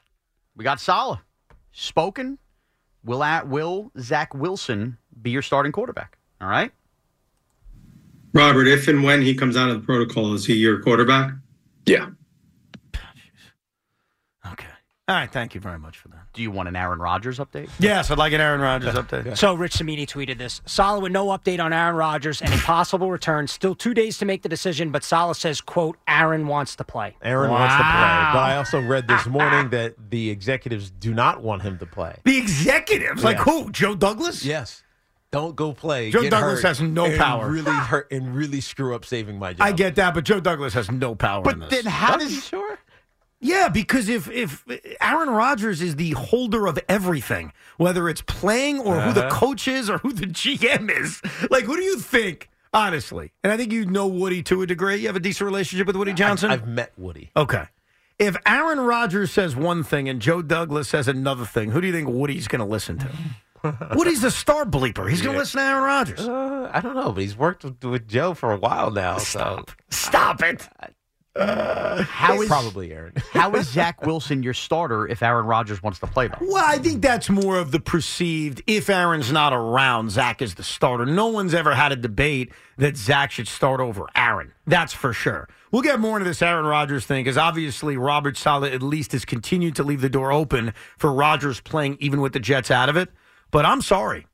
[0.55, 1.19] We got Saleh.
[1.71, 2.37] Spoken.
[3.03, 6.17] Will at, will Zach Wilson be your starting quarterback?
[6.41, 6.71] All right.
[8.33, 11.31] Robert, if and when he comes out of the protocol, is he your quarterback?
[11.85, 12.09] Yeah.
[14.43, 14.65] Oh, okay.
[15.07, 15.31] All right.
[15.31, 16.20] Thank you very much for that.
[16.33, 17.69] Do you want an Aaron Rodgers update?
[17.79, 19.37] Yes, I'd like an Aaron Rodgers update.
[19.37, 20.61] So Rich Cimini tweeted this.
[20.65, 23.47] Saleh with no update on Aaron Rodgers and a possible return.
[23.47, 27.17] Still two days to make the decision, but Saleh says, quote, Aaron wants to play.
[27.21, 27.89] Aaron wants to play.
[27.91, 32.15] But I also read this morning that the executives do not want him to play.
[32.23, 33.45] The executives, like Yes.
[33.45, 33.71] who?
[33.71, 34.45] Joe Douglas?
[34.45, 34.83] Yes.
[35.31, 36.11] Don't go play.
[36.11, 37.49] Joe get Douglas hurt, has no and power.
[37.49, 39.67] Really hurt and really screw up saving my job.
[39.67, 41.83] I get that, but Joe Douglas has no power in But this.
[41.83, 42.77] then how does sure?
[43.43, 44.63] Yeah, because if if
[45.01, 49.35] Aaron Rodgers is the holder of everything, whether it's playing or who the Uh-huh.
[49.39, 52.49] coach is or who the GM is, like who do you think?
[52.73, 54.95] Honestly, and I think you know Woody to a degree.
[54.97, 56.51] You have a decent relationship with Woody Johnson.
[56.51, 57.31] I've met Woody.
[57.35, 57.65] okay.
[58.19, 61.93] If Aaron Rodgers says one thing and Joe Douglas says another thing, who do you
[61.93, 63.09] think Woody's going to listen to?
[63.95, 65.09] Woody's the star bleeper.
[65.09, 65.39] He's going to Yeah.
[65.39, 66.19] listen to Aaron Rodgers.
[66.27, 69.17] Uh, I don't know, but he's worked with, with Joe for a while now.
[69.17, 70.69] So Stop it.
[71.35, 73.13] How is probably Aaron.
[73.31, 76.37] how is Zach Wilson your starter if Aaron Rodgers wants to play though?
[76.41, 78.61] Well, I think that's more of the perceived.
[78.67, 81.05] If Aaron's not around, Zach is the starter.
[81.05, 84.51] No one's ever had a debate that Zach should start over Aaron.
[84.67, 85.47] That's for sure.
[85.71, 89.23] We'll get more into this Aaron Rodgers thing because obviously Robert Saleh at least has
[89.23, 92.97] continued to leave the door open for Rodgers playing even with the Jets out of
[92.97, 93.09] it.
[93.51, 94.27] But I'm sorry.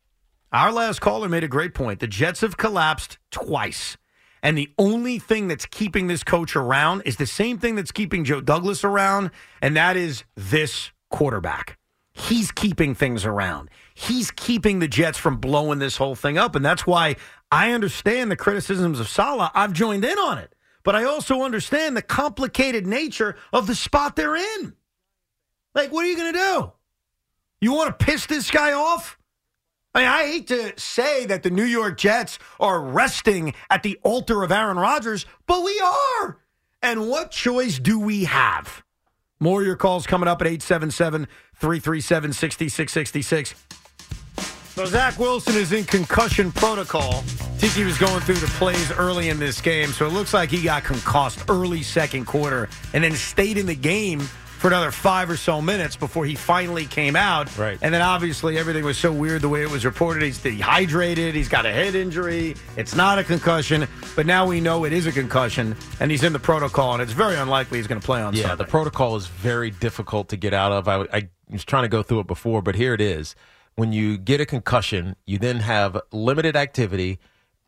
[0.51, 1.99] Our last caller made a great point.
[1.99, 3.97] The Jets have collapsed twice.
[4.43, 8.23] And the only thing that's keeping this coach around is the same thing that's keeping
[8.23, 11.77] Joe Douglas around, and that is this quarterback.
[12.13, 13.69] He's keeping things around.
[13.93, 16.55] He's keeping the Jets from blowing this whole thing up.
[16.55, 17.15] And that's why
[17.51, 19.51] I understand the criticisms of Saleh.
[19.53, 20.53] I've joined in on it.
[20.83, 24.73] But I also understand the complicated nature of the spot they're in.
[25.75, 26.71] Like, what are you going to do?
[27.61, 29.16] You want to piss this guy off?
[29.97, 33.97] I mean, I hate to say that the New York Jets are resting at the
[34.03, 36.37] altar of Aaron Rodgers, but we are.
[36.83, 38.83] And what choice do we have?
[39.39, 43.55] More of your calls coming up at 877 337 6666.
[44.75, 47.23] So Zach Wilson is in concussion protocol.
[47.57, 50.61] Tiki was going through the plays early in this game, so it looks like he
[50.61, 54.19] got concussed early second quarter and then stayed in the game
[54.57, 57.55] for another five or so minutes before he finally came out.
[57.57, 57.77] Right.
[57.81, 60.23] And then obviously everything was so weird the way it was reported.
[60.23, 61.35] He's dehydrated.
[61.35, 62.55] He's got a head injury.
[62.75, 66.33] It's not a concussion, but now we know it is a concussion, and he's in
[66.33, 68.63] the protocol, and it's very unlikely he's going to play on Yeah, Sunday.
[68.63, 70.87] the protocol is very difficult to get out of.
[70.87, 73.35] I, I was trying to go through it before, but here it is.
[73.75, 77.19] When you get a concussion, you then have limited activity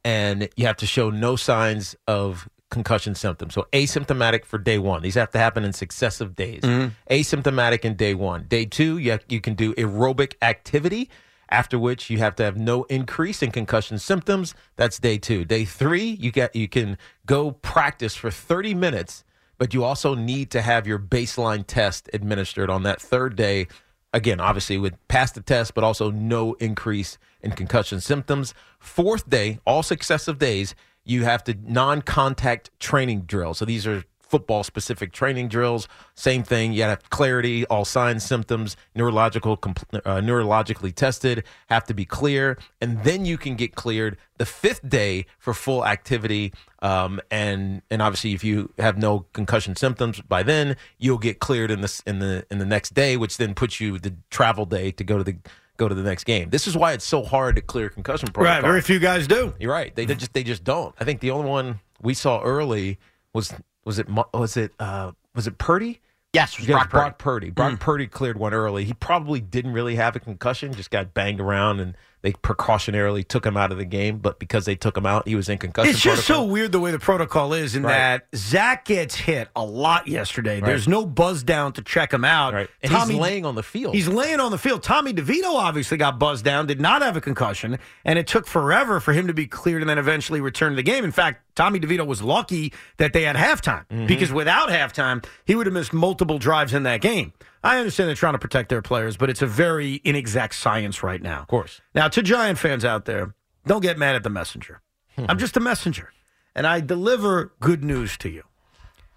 [0.03, 3.53] and you have to show no signs of concussion symptoms.
[3.53, 5.01] So asymptomatic for day one.
[5.01, 6.61] These have to happen in successive days.
[6.61, 6.89] Mm-hmm.
[7.13, 8.45] Asymptomatic in day one.
[8.47, 11.09] Day two, you, have, you can do aerobic activity.
[11.51, 14.53] After which you have to have no increase in concussion symptoms.
[14.75, 15.45] That's day two.
[15.45, 19.23] Day three, you get you can go practice for 30 minutes
[19.59, 23.67] but you also need to have your baseline test administered on that third day.
[24.13, 28.55] Again, obviously, with pass the test, but also no increase in concussion symptoms.
[28.79, 30.73] Fourth day, all successive days,
[31.09, 33.57] you have to non contact training drills.
[33.57, 35.87] So these are football specific training drills.
[36.13, 36.71] Same thing.
[36.71, 42.59] You have clarity, all signs, symptoms, neurological, compl- uh, neurologically tested, have to be clear,
[42.79, 46.53] and then you can get cleared the fifth day for full activity.
[46.83, 51.71] Um, and and obviously, if you have no concussion symptoms by then, you'll get cleared
[51.71, 54.91] in the in the in the next day, which then puts you the travel day
[54.91, 55.37] to go to the
[55.79, 56.51] go to the next game.
[56.51, 58.55] This is why it's so hard to clear concussion protocol.
[58.55, 59.55] Right, very few guys do.
[59.59, 59.95] You're right.
[59.95, 60.93] They, they just they just don't.
[60.99, 62.99] I think the only one we saw early
[63.33, 63.53] was
[63.85, 66.01] was it was it uh, was it Purdy?
[66.33, 66.99] Yes, it was Yeah, Brock Purdy.
[67.01, 67.49] Brock Purdy.
[67.49, 68.85] Brock Purdy cleared one early.
[68.85, 73.45] He probably didn't really have a concussion, just got banged around, and they precautionarily took
[73.45, 74.17] him out of the game.
[74.17, 75.89] But because they took him out, he was in concussion.
[75.91, 76.45] It's just protocol.
[76.47, 77.93] so weird the way the protocol is in Right.
[77.93, 80.59] that Zach gets hit a lot yesterday.
[80.59, 80.65] Right.
[80.67, 82.53] There's no buzz down to check him out.
[82.53, 82.69] Right.
[82.83, 83.95] And he's laying on the field.
[83.95, 84.83] He's laying on the field.
[84.83, 88.99] Tommy DeVito obviously got buzzed down, did not have a concussion, and it took forever
[88.99, 91.03] for him to be cleared and then eventually return to the game.
[91.05, 94.07] In fact, Tommy DeVito was lucky that they had halftime Mm-hmm.
[94.07, 97.33] because without halftime, he would have missed multiple drives in that game.
[97.63, 101.21] I understand they're trying to protect their players, but it's a very inexact science right
[101.21, 101.41] now.
[101.41, 101.81] Of course.
[101.93, 104.81] Now, to Giant fans out there, don't get mad at the messenger.
[105.17, 106.13] I'm just a messenger,
[106.55, 108.43] and I deliver good news to you.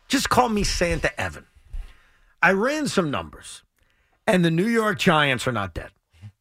[0.09, 1.47] Just call me Santa Evan.
[2.43, 3.63] I ran some numbers,
[4.27, 5.91] and the New York Giants are not dead.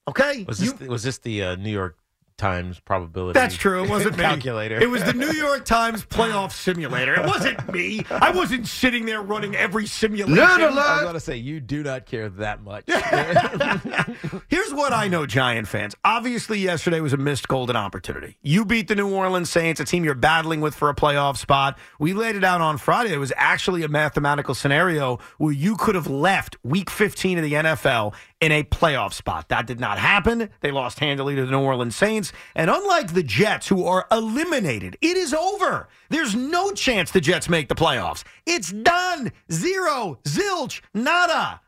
[0.08, 0.46] Okay?
[0.48, 1.96] was this was this the uh, New York
[2.42, 3.40] Times probability?
[3.40, 3.84] That's true.
[3.84, 4.24] It wasn't me.
[4.24, 4.82] calculator.
[4.82, 7.14] It was the New York Times playoff simulator.
[7.14, 8.04] It wasn't me.
[8.10, 10.40] I wasn't sitting there running every simulation.
[10.40, 12.86] I was going to say you do not care that much.
[14.48, 15.96] Here's what I know, Giant fans.
[16.04, 18.38] Obviously, yesterday was a missed golden opportunity.
[18.42, 21.78] You beat the New Orleans Saints, a team you're battling with for a playoff spot.
[22.00, 23.14] We laid it out on Friday.
[23.14, 27.54] It was actually a mathematical scenario where you could have left week 15 of the
[27.54, 29.48] NFL in a playoff spot.
[29.50, 30.50] That did not happen.
[30.60, 32.34] They lost handily to the New Orleans Saints.
[32.56, 35.88] And unlike the Jets, who are eliminated, it is over.
[36.10, 38.24] There's no chance the Jets make the playoffs.
[38.46, 39.32] It's done.
[39.52, 41.62] Zero, zilch, nada.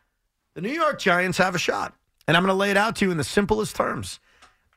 [0.55, 1.93] The New York Giants have a shot.
[2.27, 4.19] And I'm going to lay it out to you in the simplest terms.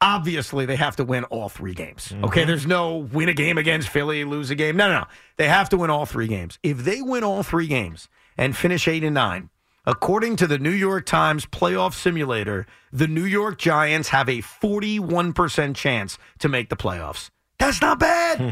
[0.01, 2.09] Obviously, they have to win all three games.
[2.09, 2.27] Mm-hmm.
[2.27, 4.77] Okay, there's no win a game against Philly, lose a game.
[4.77, 5.07] No, no, no.
[5.39, 6.59] They have to win all three games.
[6.63, 9.49] If they win all three games and finish eight and nine,
[9.87, 15.75] according to the New York Times playoff simulator, the New York Giants have a 41%
[15.77, 17.31] chance to make the playoffs.
[17.59, 18.39] That's not bad.
[18.39, 18.51] Hmm.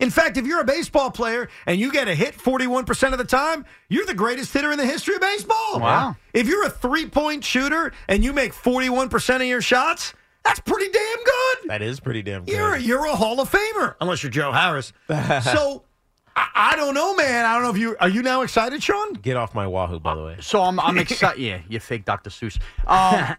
[0.00, 3.24] In fact, if you're a baseball player and you get a hit 41% of the
[3.24, 5.78] time, you're the greatest hitter in the history of baseball.
[5.78, 6.16] Wow.
[6.34, 10.12] If you're a three point shooter and you make 41% of your shots,
[10.44, 11.68] that's pretty damn good.
[11.68, 12.52] that is pretty damn good.
[12.52, 14.92] You're, you're a Hall of Famer, unless you're Joe Harris.
[15.44, 15.84] so
[16.36, 17.44] I, I don't know, man.
[17.44, 19.14] I don't know if you are you now excited, Sean?
[19.14, 20.36] Get off my Wahoo, by the way.
[20.40, 21.40] So I'm, I'm excited.
[21.42, 22.30] yeah, you fake Dr.
[22.30, 22.58] Seuss.
[22.86, 23.36] Um,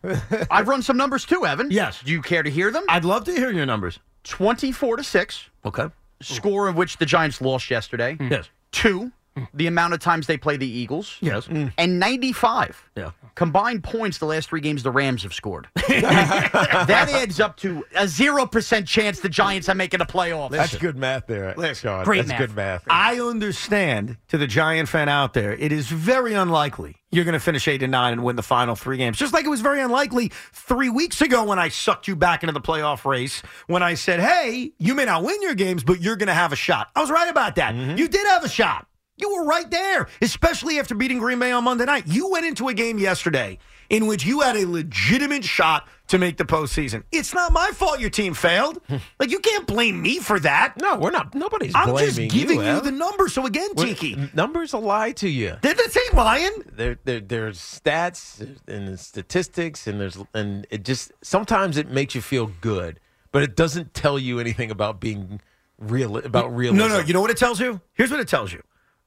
[0.52, 1.70] I've run some numbers too, Evan.
[1.72, 2.02] Yes.
[2.04, 2.84] Do you care to hear them?
[2.90, 4.00] I'd love to hear your numbers.
[4.26, 5.88] 24 to 6, Okay.
[6.22, 8.18] score of which the Giants lost yesterday.
[8.20, 8.50] Yes.
[8.72, 9.48] Two, Mm.
[9.54, 11.18] the amount of times they play the Eagles.
[11.20, 11.48] Yes.
[11.48, 11.74] Mm.
[11.78, 13.12] And 95 Yeah.
[13.34, 15.68] combined points the last three games the Rams have scored.
[15.76, 20.52] that adds up to a 0% chance the Giants are making a playoff.
[20.52, 22.04] That's good math there, Sean.
[22.06, 22.40] Great That's math.
[22.40, 22.84] good math.
[22.90, 27.40] I understand to the Giant fan out there, it is very unlikely you're going to
[27.40, 29.18] finish eight and nine and win the final three games.
[29.18, 32.54] Just like it was very unlikely three weeks ago when I sucked you back into
[32.54, 36.16] the playoff race when I said, "Hey, you may not win your games, but you're
[36.16, 37.76] going to have a shot." I was right about that.
[37.76, 37.98] Mm-hmm.
[38.00, 38.88] You did have a shot.
[39.18, 42.06] You were right there, especially after beating Green Bay on Monday night.
[42.08, 43.60] You went into a game yesterday
[43.92, 47.04] in which you had a legitimate shot to make the postseason.
[47.12, 48.80] It's not my fault your team failed.
[48.88, 48.96] Hmm.
[49.20, 50.74] like you can't blame me for that.
[50.82, 51.36] no, we're not.
[51.36, 52.84] Nobody's I'm just giving you, Ev.
[52.84, 53.34] the numbers.
[53.34, 55.58] So again, We're- Tiki, Numbers a lie to you.
[55.62, 56.64] did this ain't lying.
[56.72, 62.22] There, there, there's stats and statistics, and there's, and it just sometimes it makes you
[62.22, 63.00] feel good,
[63.32, 65.40] but it doesn't tell you anything about being
[65.78, 66.80] real about realism.
[66.80, 67.00] No, no.
[67.00, 67.80] You know what it tells you?
[67.94, 68.64] Here's what it tells you.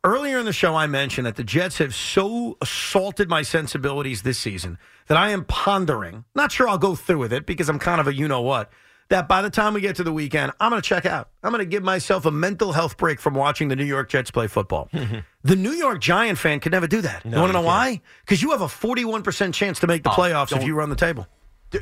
[0.07, 4.39] Earlier in the show, I mentioned that the Jets have so assaulted my sensibilities this
[4.39, 6.25] season that I am pondering.
[6.33, 8.71] Not sure I'll go through with it because I'm kind of a you know what.
[9.09, 11.31] That by the time we get to the weekend, I'm going to check out.
[11.43, 14.31] I'm going to give myself a mental health break from watching the New York Jets
[14.31, 14.89] play football.
[15.43, 17.25] the New York Giant fan could never do that.
[17.25, 18.01] you No, want to you know why?
[18.25, 20.97] Because you have a 41% chance to make the Oh, playoffs if you run the
[20.97, 21.27] table.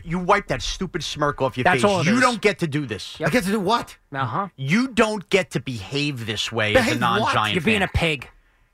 [0.02, 1.85] D- You wipe that stupid smirk off your That's face.
[1.90, 2.21] all it you is.
[2.21, 3.16] don't get to do this.
[3.25, 3.96] I get to do what?
[4.12, 4.48] Uh huh.
[4.56, 7.18] You don't get to behave this way as Behave a what?
[7.21, 8.29] non-Giant You're being a pig.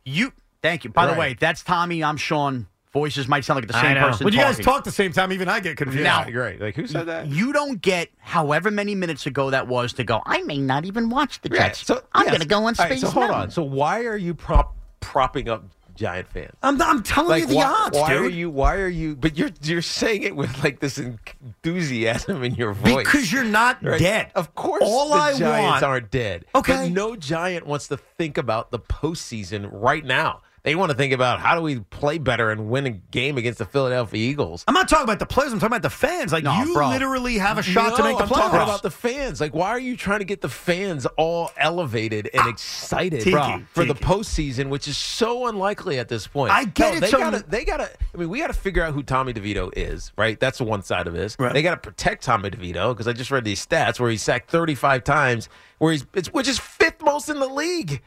[0.05, 0.33] You
[0.63, 0.91] thank you.
[0.91, 2.03] By the way, that's Tommy.
[2.05, 2.67] I'm Sean.
[2.93, 4.25] Voices might sound like the same person.
[4.25, 6.03] When you guys talk the same time, even I get confused.
[6.05, 6.61] Yeah, great.
[6.61, 7.29] Like who said that?
[7.29, 10.21] You don't get however many minutes ago that was to go.
[10.27, 11.87] I may not even watch the Yeah, Jets.
[11.87, 12.31] so- I'm yes.
[12.33, 13.51] going to go on All right, Space so hold Mountain." on.
[13.53, 16.53] So why are you prop, propping up Giant fans.
[16.63, 18.23] I'm, I'm telling Like you the why, odds, why dude.
[18.27, 18.51] are you?
[18.51, 19.17] Why are you?
[19.17, 23.83] But you're you're saying it with like this enthusiasm in your voice Because you're not
[23.83, 23.99] Right?
[23.99, 24.31] dead.
[24.35, 26.45] Of course, All the I Giants want- aren't dead.
[26.55, 26.73] Okay.
[26.87, 30.43] but no Giant wants to think about the postseason right now.
[30.63, 33.59] They want to think about how do we play better and win a game against
[33.61, 34.63] the Philadelphia Eagles.
[34.69, 35.53] I'm not talking about the players.
[35.53, 36.33] I'm talking about the fans.
[36.33, 36.89] Like No, you bro.
[36.91, 39.41] literally have a shot to make the I'm talking about the fans.
[39.41, 43.63] Like, why are you trying to get the fans all elevated and excited Tiki, bro,
[43.73, 44.05] for the Tiki.
[44.07, 46.53] postseason, which is so unlikely at this point?
[46.53, 47.91] I get No, it, They so- gotta, they gotta.
[48.15, 50.39] I mean, we got to figure out who Tommy DeVito is, right?
[50.39, 51.37] That's the one side of this.
[51.39, 51.53] Right.
[51.55, 54.51] They got to protect Tommy DeVito because I just read these stats where he's sacked
[54.51, 55.49] 35 times,
[55.79, 58.03] where he's it's, which is fifth most in the league.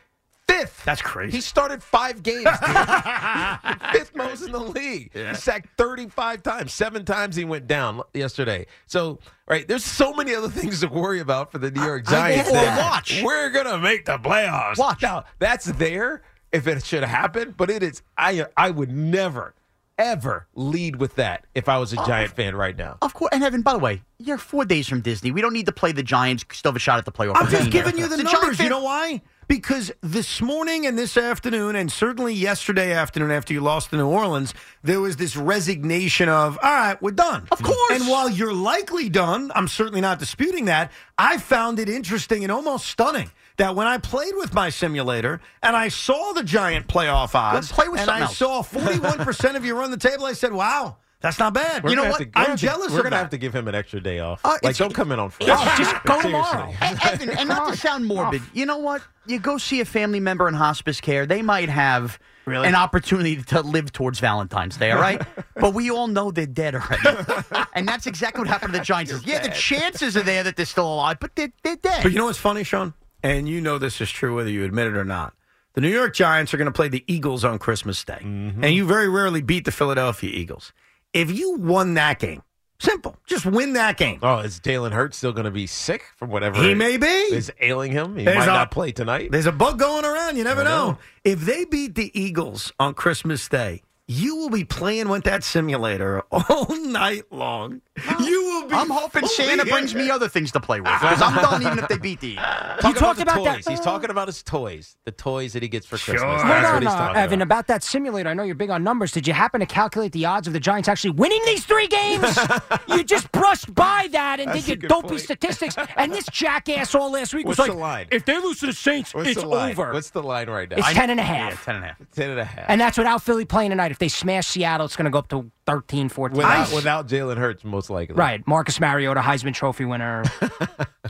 [0.48, 0.84] Fifth.
[0.84, 1.38] That's crazy.
[1.38, 2.44] He started five games.
[3.94, 5.12] Fifth most in the league.
[5.14, 6.74] He sacked 35 times.
[6.74, 8.66] Seven times he went down yesterday.
[8.86, 12.12] So, right, there's so many other things to worry about for the New York I
[12.12, 12.52] Giants.
[12.52, 12.78] that.
[12.78, 13.22] Watch.
[13.24, 14.78] We're going to make the playoffs.
[14.78, 15.02] Watch.
[15.02, 19.56] Now, that's there if it should happen, but it is, I, I would never,
[19.98, 22.98] ever lead with that if I was a oh, Giant fan right now.
[23.02, 23.62] Of course, and Evan.
[23.62, 25.32] By the way, you're four days from Disney.
[25.32, 26.46] We don't need to play the Giants.
[26.52, 27.34] Still have a shot at the playoff.
[27.36, 28.60] I'm just giving you the Giant numbers.
[28.60, 29.22] You know why?
[29.48, 34.08] Because this morning and this afternoon, and certainly yesterday afternoon after you lost to New
[34.08, 37.48] Orleans, there was this resignation of, all right, we're done.
[37.52, 37.92] Of course.
[37.92, 40.92] And while you're likely done, I'm certainly not disputing that.
[41.18, 45.76] I found it interesting and almost stunning that when I played with my simulator and
[45.76, 48.38] I saw the giant playoff odds, play with and I else.
[48.38, 51.84] saw 41% of you run the table, I said, wow, that's not bad.
[51.84, 52.22] We're you know what?
[52.36, 53.16] I'm gonna jealous We're of going to that.
[53.18, 54.42] have to give him an extra day off.
[54.46, 55.54] Uh, like, don't come in on Friday.
[55.78, 56.70] Just go tomorrow.
[56.70, 59.02] E- Evan, and not to sound morbid, you know what?
[59.26, 62.68] You go see a family member in hospice care, they might have Really?
[62.68, 65.22] an opportunity to live towards Valentine's Day, all right?
[65.56, 67.26] but we all know they're dead already.
[67.74, 69.26] and that's exactly what happened to the Giants.
[69.26, 72.04] Yeah, the chances are there that they're still alive, but they're, they're dead.
[72.04, 72.94] But you know what's funny, Sean?
[73.24, 75.34] And you know this is true whether you admit it or not.
[75.76, 78.20] The New York Giants are going to play the Eagles on Christmas Day.
[78.22, 80.74] And you very rarely beat the Philadelphia Eagles.
[81.14, 82.42] If you won that game,
[82.80, 84.20] simple, just win that game.
[84.24, 87.06] Oh, is Jalen Hurts still going to be sick from whatever He may be.
[87.08, 88.18] is ailing him?
[88.18, 89.32] He There's might a- not play tonight.
[89.32, 90.38] There's a bug going around.
[90.38, 90.92] You never know.
[90.92, 90.98] know.
[91.24, 96.22] If they beat the Eagles on Christmas Day, you will be playing with that simulator
[96.32, 97.82] all night long.
[98.20, 98.76] You will be.
[98.76, 101.80] I'm hoping fully Santa brings me other things to play with because I'm done even
[101.80, 102.46] if they beat the Eagles.
[102.82, 103.68] Talking talked about, about the that- toys.
[103.68, 106.16] He's talking about his toys, the toys that he gets for Sure.
[106.16, 106.42] Christmas.
[106.42, 107.46] Hold That's Hold what on, he's uh, talking Evan, about.
[107.60, 108.30] about that simulator.
[108.30, 109.12] I know you're big on numbers.
[109.14, 112.38] Did you happen to calculate the odds of the Giants actually winning these three games?
[112.90, 115.22] you just brushed by that and That's did your dopey point.
[115.22, 115.76] statistics.
[115.96, 118.08] And this jackass all last week What's was the like, line?
[118.12, 119.94] if they lose to the Saints, What's it's the over.
[119.94, 120.78] What's the line right now?
[120.78, 121.64] it's I- 10 and a Yeah, half.
[121.64, 121.98] 10 and a half.
[122.12, 122.66] ten and a half.
[122.68, 123.93] And that's without Philly playing tonight.
[123.94, 126.36] If they smash Seattle, it's going to go up to 13, 14.
[126.36, 128.16] without, I- without Jalen Hurts, most likely.
[128.16, 128.46] Right.
[128.48, 130.24] Marcus Mariota, Heisman Trophy winner.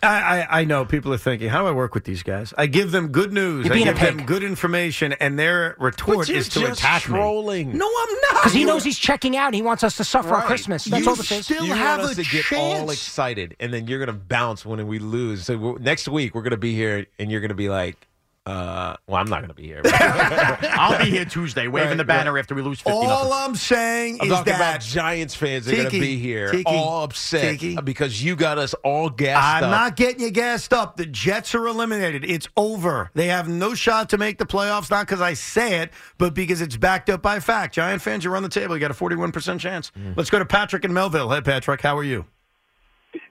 [0.04, 0.08] I,
[0.42, 2.54] I, I know people are thinking, how do I work with these guys?
[2.58, 3.66] I give them good news.
[3.66, 7.08] You're I being a give them good information, and their retort is to just attack
[7.08, 7.18] me.
[7.18, 8.34] No, I'm not.
[8.34, 9.46] Because he knows he's checking out.
[9.48, 10.46] And he wants us to suffer on Right.
[10.46, 10.84] Christmas.
[10.84, 11.46] That's You all this is.
[11.46, 14.14] still You have want us a to get all excited, and then you're going to
[14.26, 15.46] bounce when we lose.
[15.46, 18.10] So next week we're going to be here, and you're going to be like,
[18.46, 22.04] uh, "Well, I'm not going to be here." I'll be here Tuesday waving Right, the
[22.04, 23.32] banner after we lose 50 All nothing.
[23.34, 26.64] I'm saying I'm is talking about that Giants fans are going to be here, Tiki,
[26.66, 27.78] all upset Tiki.
[27.82, 29.72] because you got us all gassed I'm up.
[29.72, 30.98] not getting you gassed up.
[30.98, 32.26] The Jets are eliminated.
[32.26, 33.12] It's over.
[33.14, 36.62] They have no shot to make the playoffs, not because I say it, but because
[36.62, 37.76] it's backed up by fact.
[37.76, 38.76] Giant fans, you're on the table.
[38.76, 39.92] You got a 41% chance.
[39.98, 40.18] Mm.
[40.18, 41.30] Let's go to Patrick in Melville.
[41.30, 42.26] Hey, Patrick, how are you?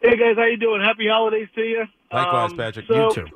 [0.00, 0.80] Hey guys, how you doing?
[0.80, 1.84] Happy holidays to you.
[2.12, 2.86] Likewise, Um, Patrick.
[2.86, 3.26] so- You too.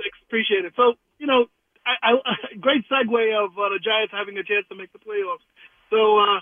[0.00, 0.72] Thanks, appreciate it.
[0.76, 1.46] So you know,
[1.86, 5.44] I, I great segue of uh, the Giants having a chance to make the playoffs.
[5.90, 6.40] So uh,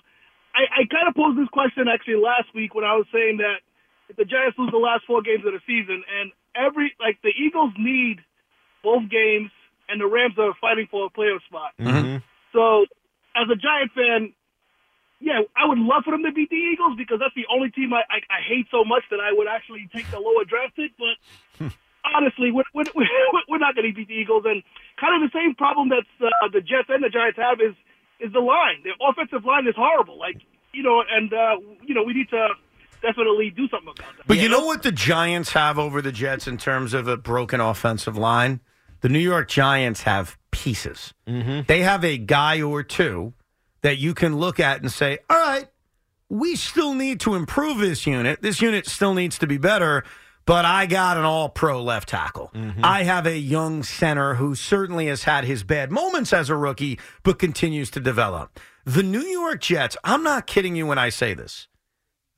[0.54, 3.60] I, I kind of posed this question actually last week when I was saying that
[4.08, 7.34] if the Giants lose the last four games of the season, and every like the
[7.34, 8.22] Eagles need
[8.82, 9.50] both games,
[9.88, 11.72] and the Rams are fighting for a playoff spot.
[11.78, 12.22] Mhm.
[12.52, 12.86] So
[13.34, 14.32] as a Giant fan,
[15.20, 17.92] yeah, I would love for them to beat the Eagles because that's the only team
[17.92, 20.92] I, I, I hate so much that I would actually take the lower draft pick.
[20.98, 21.72] But
[22.14, 24.44] honestly, we're, we're, we're not going to beat the Eagles.
[24.46, 24.62] And
[25.00, 27.74] kind of the same problem that uh, the Jets and the Giants have is
[28.18, 28.80] is the line.
[28.82, 30.18] Their offensive line is horrible.
[30.18, 30.40] Like
[30.72, 32.48] you know, and uh, you know, we need to
[33.02, 34.26] definitely do something about that.
[34.26, 37.60] But you know what the Giants have over the Jets in terms of a broken
[37.60, 38.60] offensive line?
[39.02, 41.12] The New York Giants have pieces.
[41.26, 43.34] They have a guy or two
[43.82, 45.68] that you can look at and say, all right,
[46.28, 48.42] we still need to improve this unit.
[48.42, 50.02] This unit still needs to be better,
[50.46, 52.50] but I got an all pro left tackle.
[52.54, 52.84] Mm-hmm.
[52.84, 56.98] I have a young center who certainly has had his bad moments as a rookie,
[57.22, 58.58] but continues to develop.
[58.84, 61.66] The New York Jets, I'm not kidding you when I say this,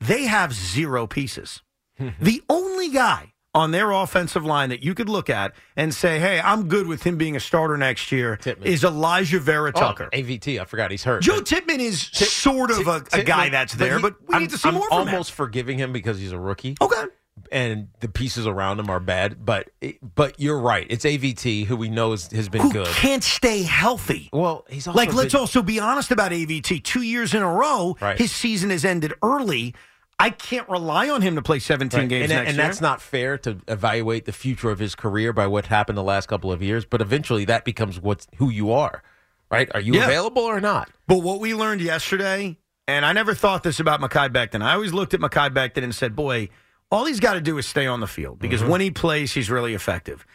[0.00, 1.62] they have zero pieces.
[2.20, 6.38] the only guy on their offensive line that you could look at and say, "Hey,
[6.40, 10.08] I'm good with him being a starter next year." Is Alijah Vera Oh, Tucker?
[10.12, 10.60] AVT.
[10.60, 11.22] I forgot he's hurt.
[11.22, 14.50] Joe But is sort of a, a guy that's there, he- but we I'm- need
[14.50, 14.92] to see I'm more him.
[14.92, 16.76] almost forgiving him because he's a rookie.
[16.80, 17.02] Okay.
[17.52, 19.44] And the pieces around him are bad.
[19.44, 19.70] But
[20.14, 20.86] but you're right.
[20.90, 22.86] It's AVT who we know is, has been Who good.
[22.88, 24.28] can't stay healthy?
[24.32, 26.82] Well, he's also like, let's been- also be honest about AVT.
[26.84, 28.18] Two years in a row, Right.
[28.18, 29.74] his season has ended early.
[30.20, 32.08] I can't rely on him to play 17 Right.
[32.08, 32.66] games and, next and year.
[32.66, 36.26] that's not fair to evaluate the future of his career by what happened the last
[36.28, 36.84] couple of years.
[36.84, 39.02] But eventually, that becomes what's who you are.
[39.50, 39.70] Right?
[39.74, 40.04] Are you Yeah.
[40.04, 40.90] available or not?
[41.06, 42.58] But what we learned yesterday,
[42.88, 44.60] and I never thought this about Mekhi Becton.
[44.60, 46.48] I always looked at Mekhi Becton and said, boy,
[46.90, 48.70] all he's got to do is stay on the field because Mm-hmm.
[48.70, 50.26] when he plays, he's really effective.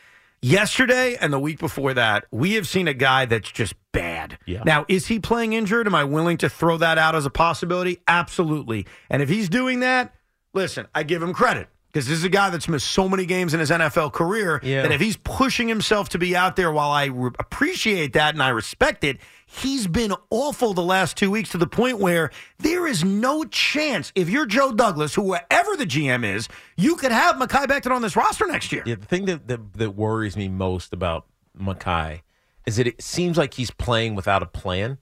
[0.41, 4.37] Yesterday and the week before that, we have seen a guy that's just bad.
[4.45, 4.61] Yeah.
[4.65, 5.87] Now, is he playing injured?
[5.87, 8.01] Am I willing to throw that out as a possibility?
[8.09, 8.85] Absolutely.
[9.09, 10.13] And if he's doing that,
[10.53, 13.53] listen, I give him credit because this is a guy that's missed so many games
[13.53, 14.81] in his NFL career Yeah.
[14.81, 18.43] that if he's pushing himself to be out there, while I re- appreciate that and
[18.43, 19.19] I respect it,
[19.53, 24.11] he's been awful the last two weeks to the point where there is no chance
[24.15, 28.15] if you're Joe Douglas, whoever the GM is, you could have Mekhi Becton on this
[28.15, 28.83] roster next year.
[28.85, 31.27] Yeah, the thing that, that that worries me most about
[31.57, 32.21] Mekhi
[32.65, 34.97] is that it seems like he's playing without a plan,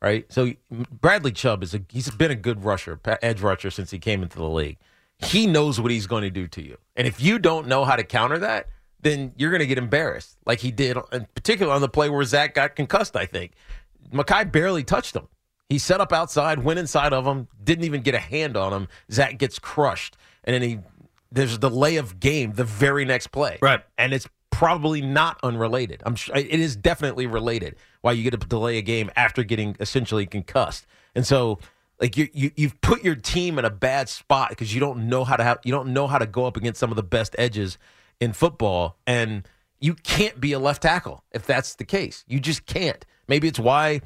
[0.00, 0.24] right?
[0.32, 4.22] So Bradley Chubb is a he's been a good rusher, edge rusher since he came
[4.22, 4.78] into the league.
[5.18, 7.94] He knows what he's going to do to you, and if you don't know how
[7.94, 8.68] to counter that,
[9.00, 12.24] then you're going to get embarrassed, like he did, in particular on the play where
[12.24, 13.14] Zach got concussed.
[13.14, 13.52] I think
[14.12, 15.28] Mekhi barely touched him.
[15.68, 18.88] He set up outside, went inside of him, didn't even get a hand on him.
[19.10, 20.78] Zach gets crushed, and then he
[21.30, 23.80] there's a delay of game the very next play, Right.
[23.96, 26.02] And it's probably not unrelated.
[26.04, 27.76] I'm sure it is definitely related.
[28.02, 31.58] Why you get to delay a game after getting essentially concussed, and so
[32.02, 35.24] like you, you you've put your team in a bad spot because you don't know
[35.24, 37.34] how to have you don't know how to go up against some of the best
[37.38, 37.78] edges
[38.20, 39.48] in football, and
[39.80, 42.24] you can't be a left tackle if that's the case.
[42.28, 43.06] You just can't.
[43.28, 44.00] Maybe it's why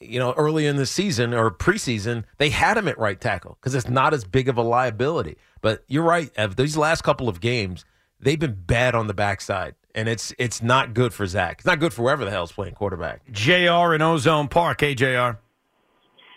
[0.00, 3.74] you know, early in the season or preseason, they had him at right tackle because
[3.74, 5.36] it's not as big of a liability.
[5.60, 6.56] But you're right, Ev.
[6.56, 7.84] These last couple of games,
[8.20, 11.58] they've been bad on the backside, and it's it's not good for Zach.
[11.58, 13.22] It's not good for whoever the hell's playing quarterback.
[13.32, 14.80] JR in Ozone Park.
[14.80, 15.38] Hey, JR.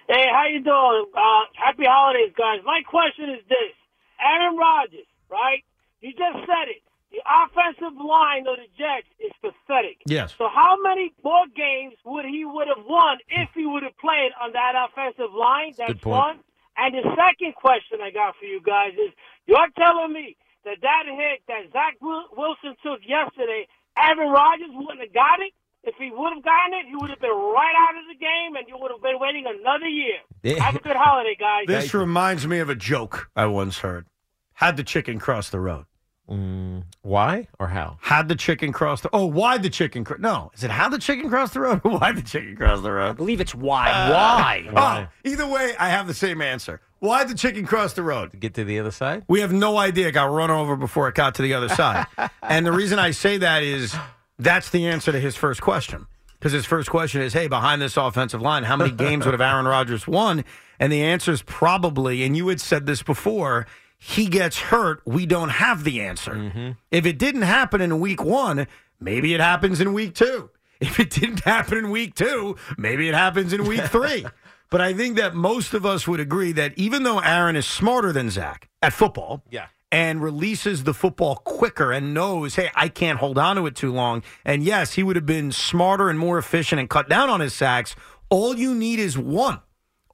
[0.09, 1.05] Hey, how you doing?
[1.15, 2.59] Uh, happy holidays, guys.
[2.65, 3.75] My question is this:
[4.19, 5.63] Aaron Rodgers, right?
[6.01, 6.81] You just said it.
[7.11, 9.99] The offensive line of the Jets is pathetic.
[10.07, 10.33] Yes.
[10.37, 14.31] So how many more games would he would have won if he would have played
[14.39, 15.75] on that offensive line?
[15.77, 16.23] That's Good point.
[16.23, 16.37] one.
[16.79, 19.11] And the second question I got for you guys is:
[19.45, 23.67] You're telling me that that hit that Zach Wilson took yesterday,
[23.99, 25.51] Aaron Rodgers wouldn't have got it?
[25.83, 28.55] If he would have gotten it, he would have been right out of the game,
[28.55, 30.21] and you would have been waiting another year.
[30.61, 31.65] Have a good holiday, guys.
[31.67, 34.05] This reminds me of a joke I once heard.
[34.53, 35.85] Had the chicken cross the road?
[36.31, 37.97] Mm, why or how?
[38.01, 39.09] Had the chicken cross the?
[39.11, 40.05] Oh, why the chicken?
[40.05, 41.81] Cro- no, is it how the chicken crossed the road?
[41.83, 43.03] or Why the chicken crossed the road?
[43.03, 43.17] I road?
[43.17, 43.89] believe it's why.
[44.09, 44.67] Why?
[44.71, 45.07] Why?
[45.25, 46.79] Oh, either way, I have the same answer.
[46.99, 48.31] Why the chicken cross the road?
[48.31, 49.25] To get to the other side?
[49.27, 50.07] We have no idea.
[50.07, 52.05] It got run over before it got to the other side.
[52.43, 53.93] and the reason I say that is
[54.39, 56.07] that's the answer to his first question.
[56.39, 59.41] Because his first question is, hey, behind this offensive line, how many games would have
[59.41, 60.43] Aaron Rodgers won?
[60.79, 63.67] And the answer is probably, and you had said this before,
[64.03, 65.01] he gets hurt.
[65.05, 66.33] We don't have the answer.
[66.33, 66.71] Mm-hmm.
[66.89, 68.65] If it didn't happen in week one,
[68.99, 70.49] maybe it happens in week two.
[70.81, 74.25] If it didn't happen in week two, maybe it happens in week three.
[74.71, 78.11] but I think that most of us would agree that even though Aaron is smarter
[78.11, 79.67] than Zach at football, Yeah.
[79.91, 83.93] and releases the football quicker and knows, hey, I can't hold on to it too
[83.93, 84.23] long.
[84.43, 87.53] And yes, he would have been smarter and more efficient and cut down on his
[87.53, 87.95] sacks.
[88.31, 89.59] All you need is one.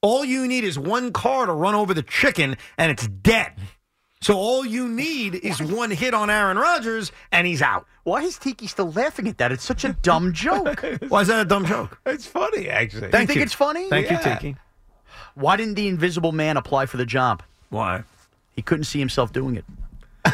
[0.02, 3.54] All you need is one car to run over the chicken and it's dead.
[4.22, 7.86] So all you need is one hit on Aaron Rodgers and he's out.
[8.04, 9.52] Why is Tiki still laughing at that?
[9.52, 10.84] It's such a dumb joke.
[11.08, 12.00] Why is that a dumb joke?
[12.06, 13.12] It's funny, actually.
[13.12, 13.44] Thank you think you.
[13.44, 13.90] it's funny?
[13.90, 14.18] Thank Yeah.
[14.18, 14.56] you, Tiki.
[15.36, 17.44] Why didn't the Invisible Man apply for the job?
[17.70, 18.04] Why?
[18.56, 19.66] He couldn't see himself doing it.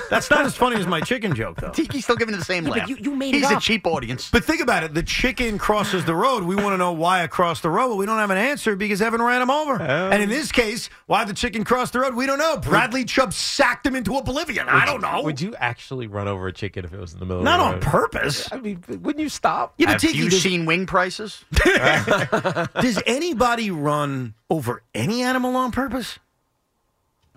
[0.09, 1.69] That's not as funny as my chicken joke, though.
[1.69, 2.89] Tiki's still giving it the same Yeah, but laugh.
[2.89, 4.29] you- you made it He's a cheap audience.
[4.31, 4.93] But think about it.
[4.93, 6.43] The chicken crosses the road.
[6.43, 8.75] We want to know why it crossed the road, but we don't have an answer
[8.75, 9.81] because Evan ran him over.
[9.81, 10.09] Oh.
[10.11, 12.57] and in this case, why the chicken crossed the road, we don't know.
[12.57, 14.67] Bradley Chubb sacked him into oblivion.
[14.69, 15.21] I don't know.
[15.23, 17.81] Would you actually run over a chicken if it was in the middle Not of
[17.81, 18.49] the on purpose.
[18.51, 19.73] I mean, wouldn't you stop?
[19.77, 21.43] Yeah, but Have Tiki, you does, seen wing prices?
[21.53, 26.19] does anybody run over any animal on purpose?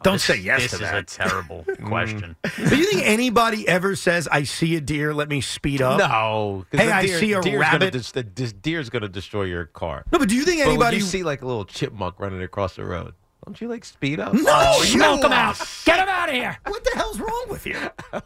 [0.02, 1.06] Don't say yes to that.
[1.06, 1.84] this is a terrible mm.
[1.86, 2.36] question.
[2.68, 5.98] Do you think anybody ever says, I see a deer, let me speed up?
[5.98, 6.64] No.
[6.70, 7.92] Hey, the I see a deer's Gonna rabbit.
[8.12, 10.04] the dis- deer's going to destroy your car.
[10.12, 10.96] No, but do you think But anybody.
[10.98, 14.34] you see like a little chipmunk running across the road, Don't you like speed up?
[14.34, 15.56] No, Oh, smoke him out.
[15.84, 16.58] Get him out of here.
[16.66, 17.76] What the hell's wrong with you?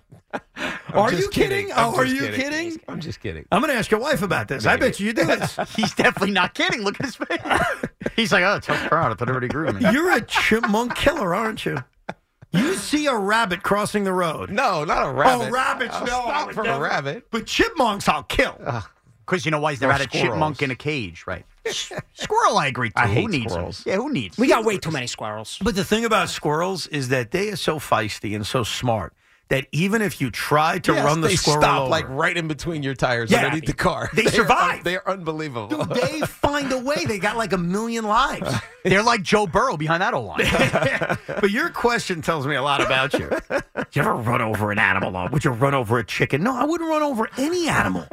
[0.92, 1.72] Oh, are you kidding?
[1.72, 2.80] I'm Oh, are you kidding?
[2.88, 3.46] I'm just kidding.
[3.50, 4.64] I'm going to ask your wife about this.
[4.66, 5.56] I bet you you do this.
[5.76, 6.82] He's definitely not kidding.
[6.82, 7.38] Look at his face.
[8.20, 9.12] He's like, oh, tough crowd.
[9.12, 9.90] I thought everybody agree with me.
[9.92, 11.78] You're a chipmunk killer, aren't you?
[12.52, 14.50] You see a rabbit crossing the road.
[14.50, 15.46] No, not a rabbit.
[15.46, 16.20] Oh, rabbits, I'll no.
[16.20, 17.30] I Stop would for a rabbit.
[17.30, 18.58] But chipmunks, I'll kill.
[19.24, 21.46] Because you know why he's never Or had a chipmunk in a cage, right?
[22.14, 22.88] Squirrel, I agree.
[22.88, 22.94] Too.
[22.96, 23.84] I who hate needs squirrels.
[23.84, 23.92] Them?
[23.92, 24.36] Yeah, who needs?
[24.36, 25.58] We got way too many squirrels.
[25.62, 29.14] But the thing about squirrels is that they are so feisty and so smart
[29.50, 32.36] that even if you try to Yes, run the they squirrel stop over, like right
[32.36, 33.38] in between your tires Yeah.
[33.44, 34.08] underneath the car.
[34.14, 34.78] They are survive.
[34.78, 35.84] un- they're unbelievable.
[35.84, 37.04] Dude, they find a way.
[37.04, 38.54] They got like a million lives.
[38.84, 41.18] They're like Joe Burrow behind that old line.
[41.40, 43.28] but your question tells me a lot about you.
[43.50, 45.16] Did you ever run over an animal?
[45.16, 46.42] Or would you run over a chicken?
[46.42, 48.06] No, I wouldn't run over any animal.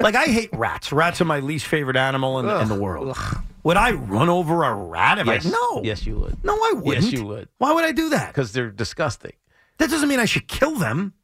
[0.00, 0.92] Like I hate rats.
[0.92, 3.16] Rats are my least favorite animal in, in the world.
[3.64, 5.46] Would I run over a rat if yes.
[5.46, 5.82] I no?
[5.84, 6.44] Yes, you would.
[6.44, 7.04] No, I wouldn't.
[7.04, 7.48] Yes, you would.
[7.58, 8.28] Why would I do that?
[8.28, 9.32] Because they're disgusting.
[9.78, 11.14] That doesn't mean I should kill them.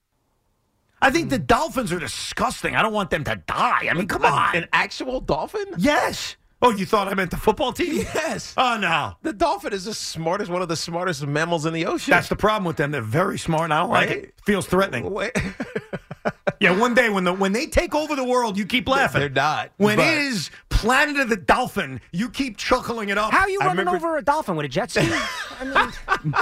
[1.01, 2.75] I think the dolphins are disgusting.
[2.75, 3.87] I don't want them to die.
[3.89, 4.57] I mean, come on.
[4.57, 5.65] An actual dolphin?
[5.77, 6.37] Yes.
[6.61, 8.05] Oh, you thought I meant the football team?
[8.15, 8.53] Yes.
[8.57, 9.13] Oh no.
[9.23, 12.11] The dolphin is the smartest, one of the smartest mammals in the ocean.
[12.11, 12.91] That's the problem with them.
[12.91, 14.35] They're very smart, and I don't like it.
[14.45, 15.05] Feels threatening.
[16.25, 19.21] Wait, Yeah, one day when the when they take over the world, you keep laughing.
[19.21, 19.71] they're not.
[19.77, 23.33] When but- it is Planet of the Dolphin, you keep chuckling it up.
[23.33, 25.01] How are you I running remember- over a dolphin with a jet ski?
[25.61, 26.33] I mean,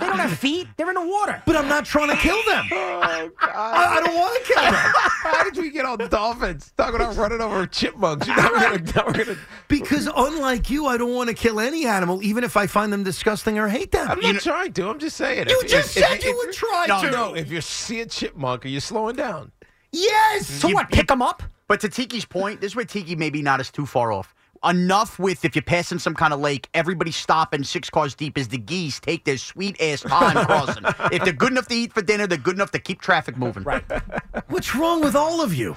[0.00, 0.66] they don't have feet.
[0.76, 1.42] They're in the water.
[1.44, 2.66] But I'm not trying to kill them.
[3.10, 3.50] Oh, God.
[3.54, 6.72] I, I don't want to kill them How did we get on dolphins?
[6.76, 8.26] Talking about running over chipmunks.
[8.26, 9.36] You're gonna, never gonna,
[9.68, 13.02] because, unlike you, I don't want to kill any animal, even if I find them
[13.04, 14.08] disgusting or hate them.
[14.10, 14.88] I'm not trying to.
[14.88, 15.48] I'm just saying.
[15.48, 17.10] You If- just if- said if- you if- would try no, to.
[17.10, 19.52] No, if you see a chipmunk, are you slowing down?
[19.92, 20.46] Yes.
[20.46, 20.90] So what?
[20.90, 21.42] Pick them up?
[21.66, 24.34] But to Tiki's point, this is where Tiki maybe not is too far off.
[24.64, 28.48] Enough with if you're passing some kind of lake, everybody stopping six cars deep as
[28.48, 30.84] the geese take their sweet ass time crossing.
[31.12, 33.62] If they're good enough to eat for dinner, they're good enough to keep traffic moving.
[33.62, 33.84] Right.
[34.48, 35.76] What's wrong with all of you?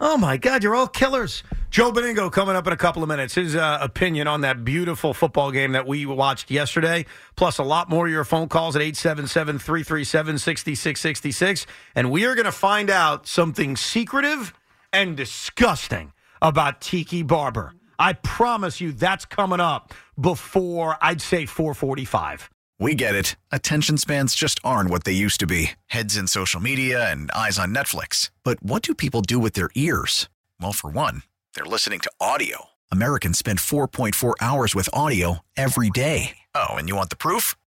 [0.00, 1.42] Oh my God, you're all killers.
[1.70, 3.34] Joe Benigno coming up in a couple of minutes.
[3.34, 7.88] His uh, opinion on that beautiful football game that we watched yesterday, plus a lot
[7.90, 11.66] more of your phone calls at 877 337 6666.
[11.94, 14.54] And we are going to find out something secretive
[14.92, 17.74] and disgusting about Tiki Barber.
[17.98, 22.50] I promise you that's coming up before I'd say 445.
[22.78, 23.36] We get it.
[23.50, 27.58] Attention spans just aren't what they used to be heads in social media and eyes
[27.58, 28.30] on Netflix.
[28.44, 30.28] But what do people do with their ears?
[30.60, 31.22] Well, for one,
[31.54, 32.66] they're listening to audio.
[32.92, 36.36] Americans spend 4.4 hours with audio every day.
[36.54, 37.56] Oh, and you want the proof?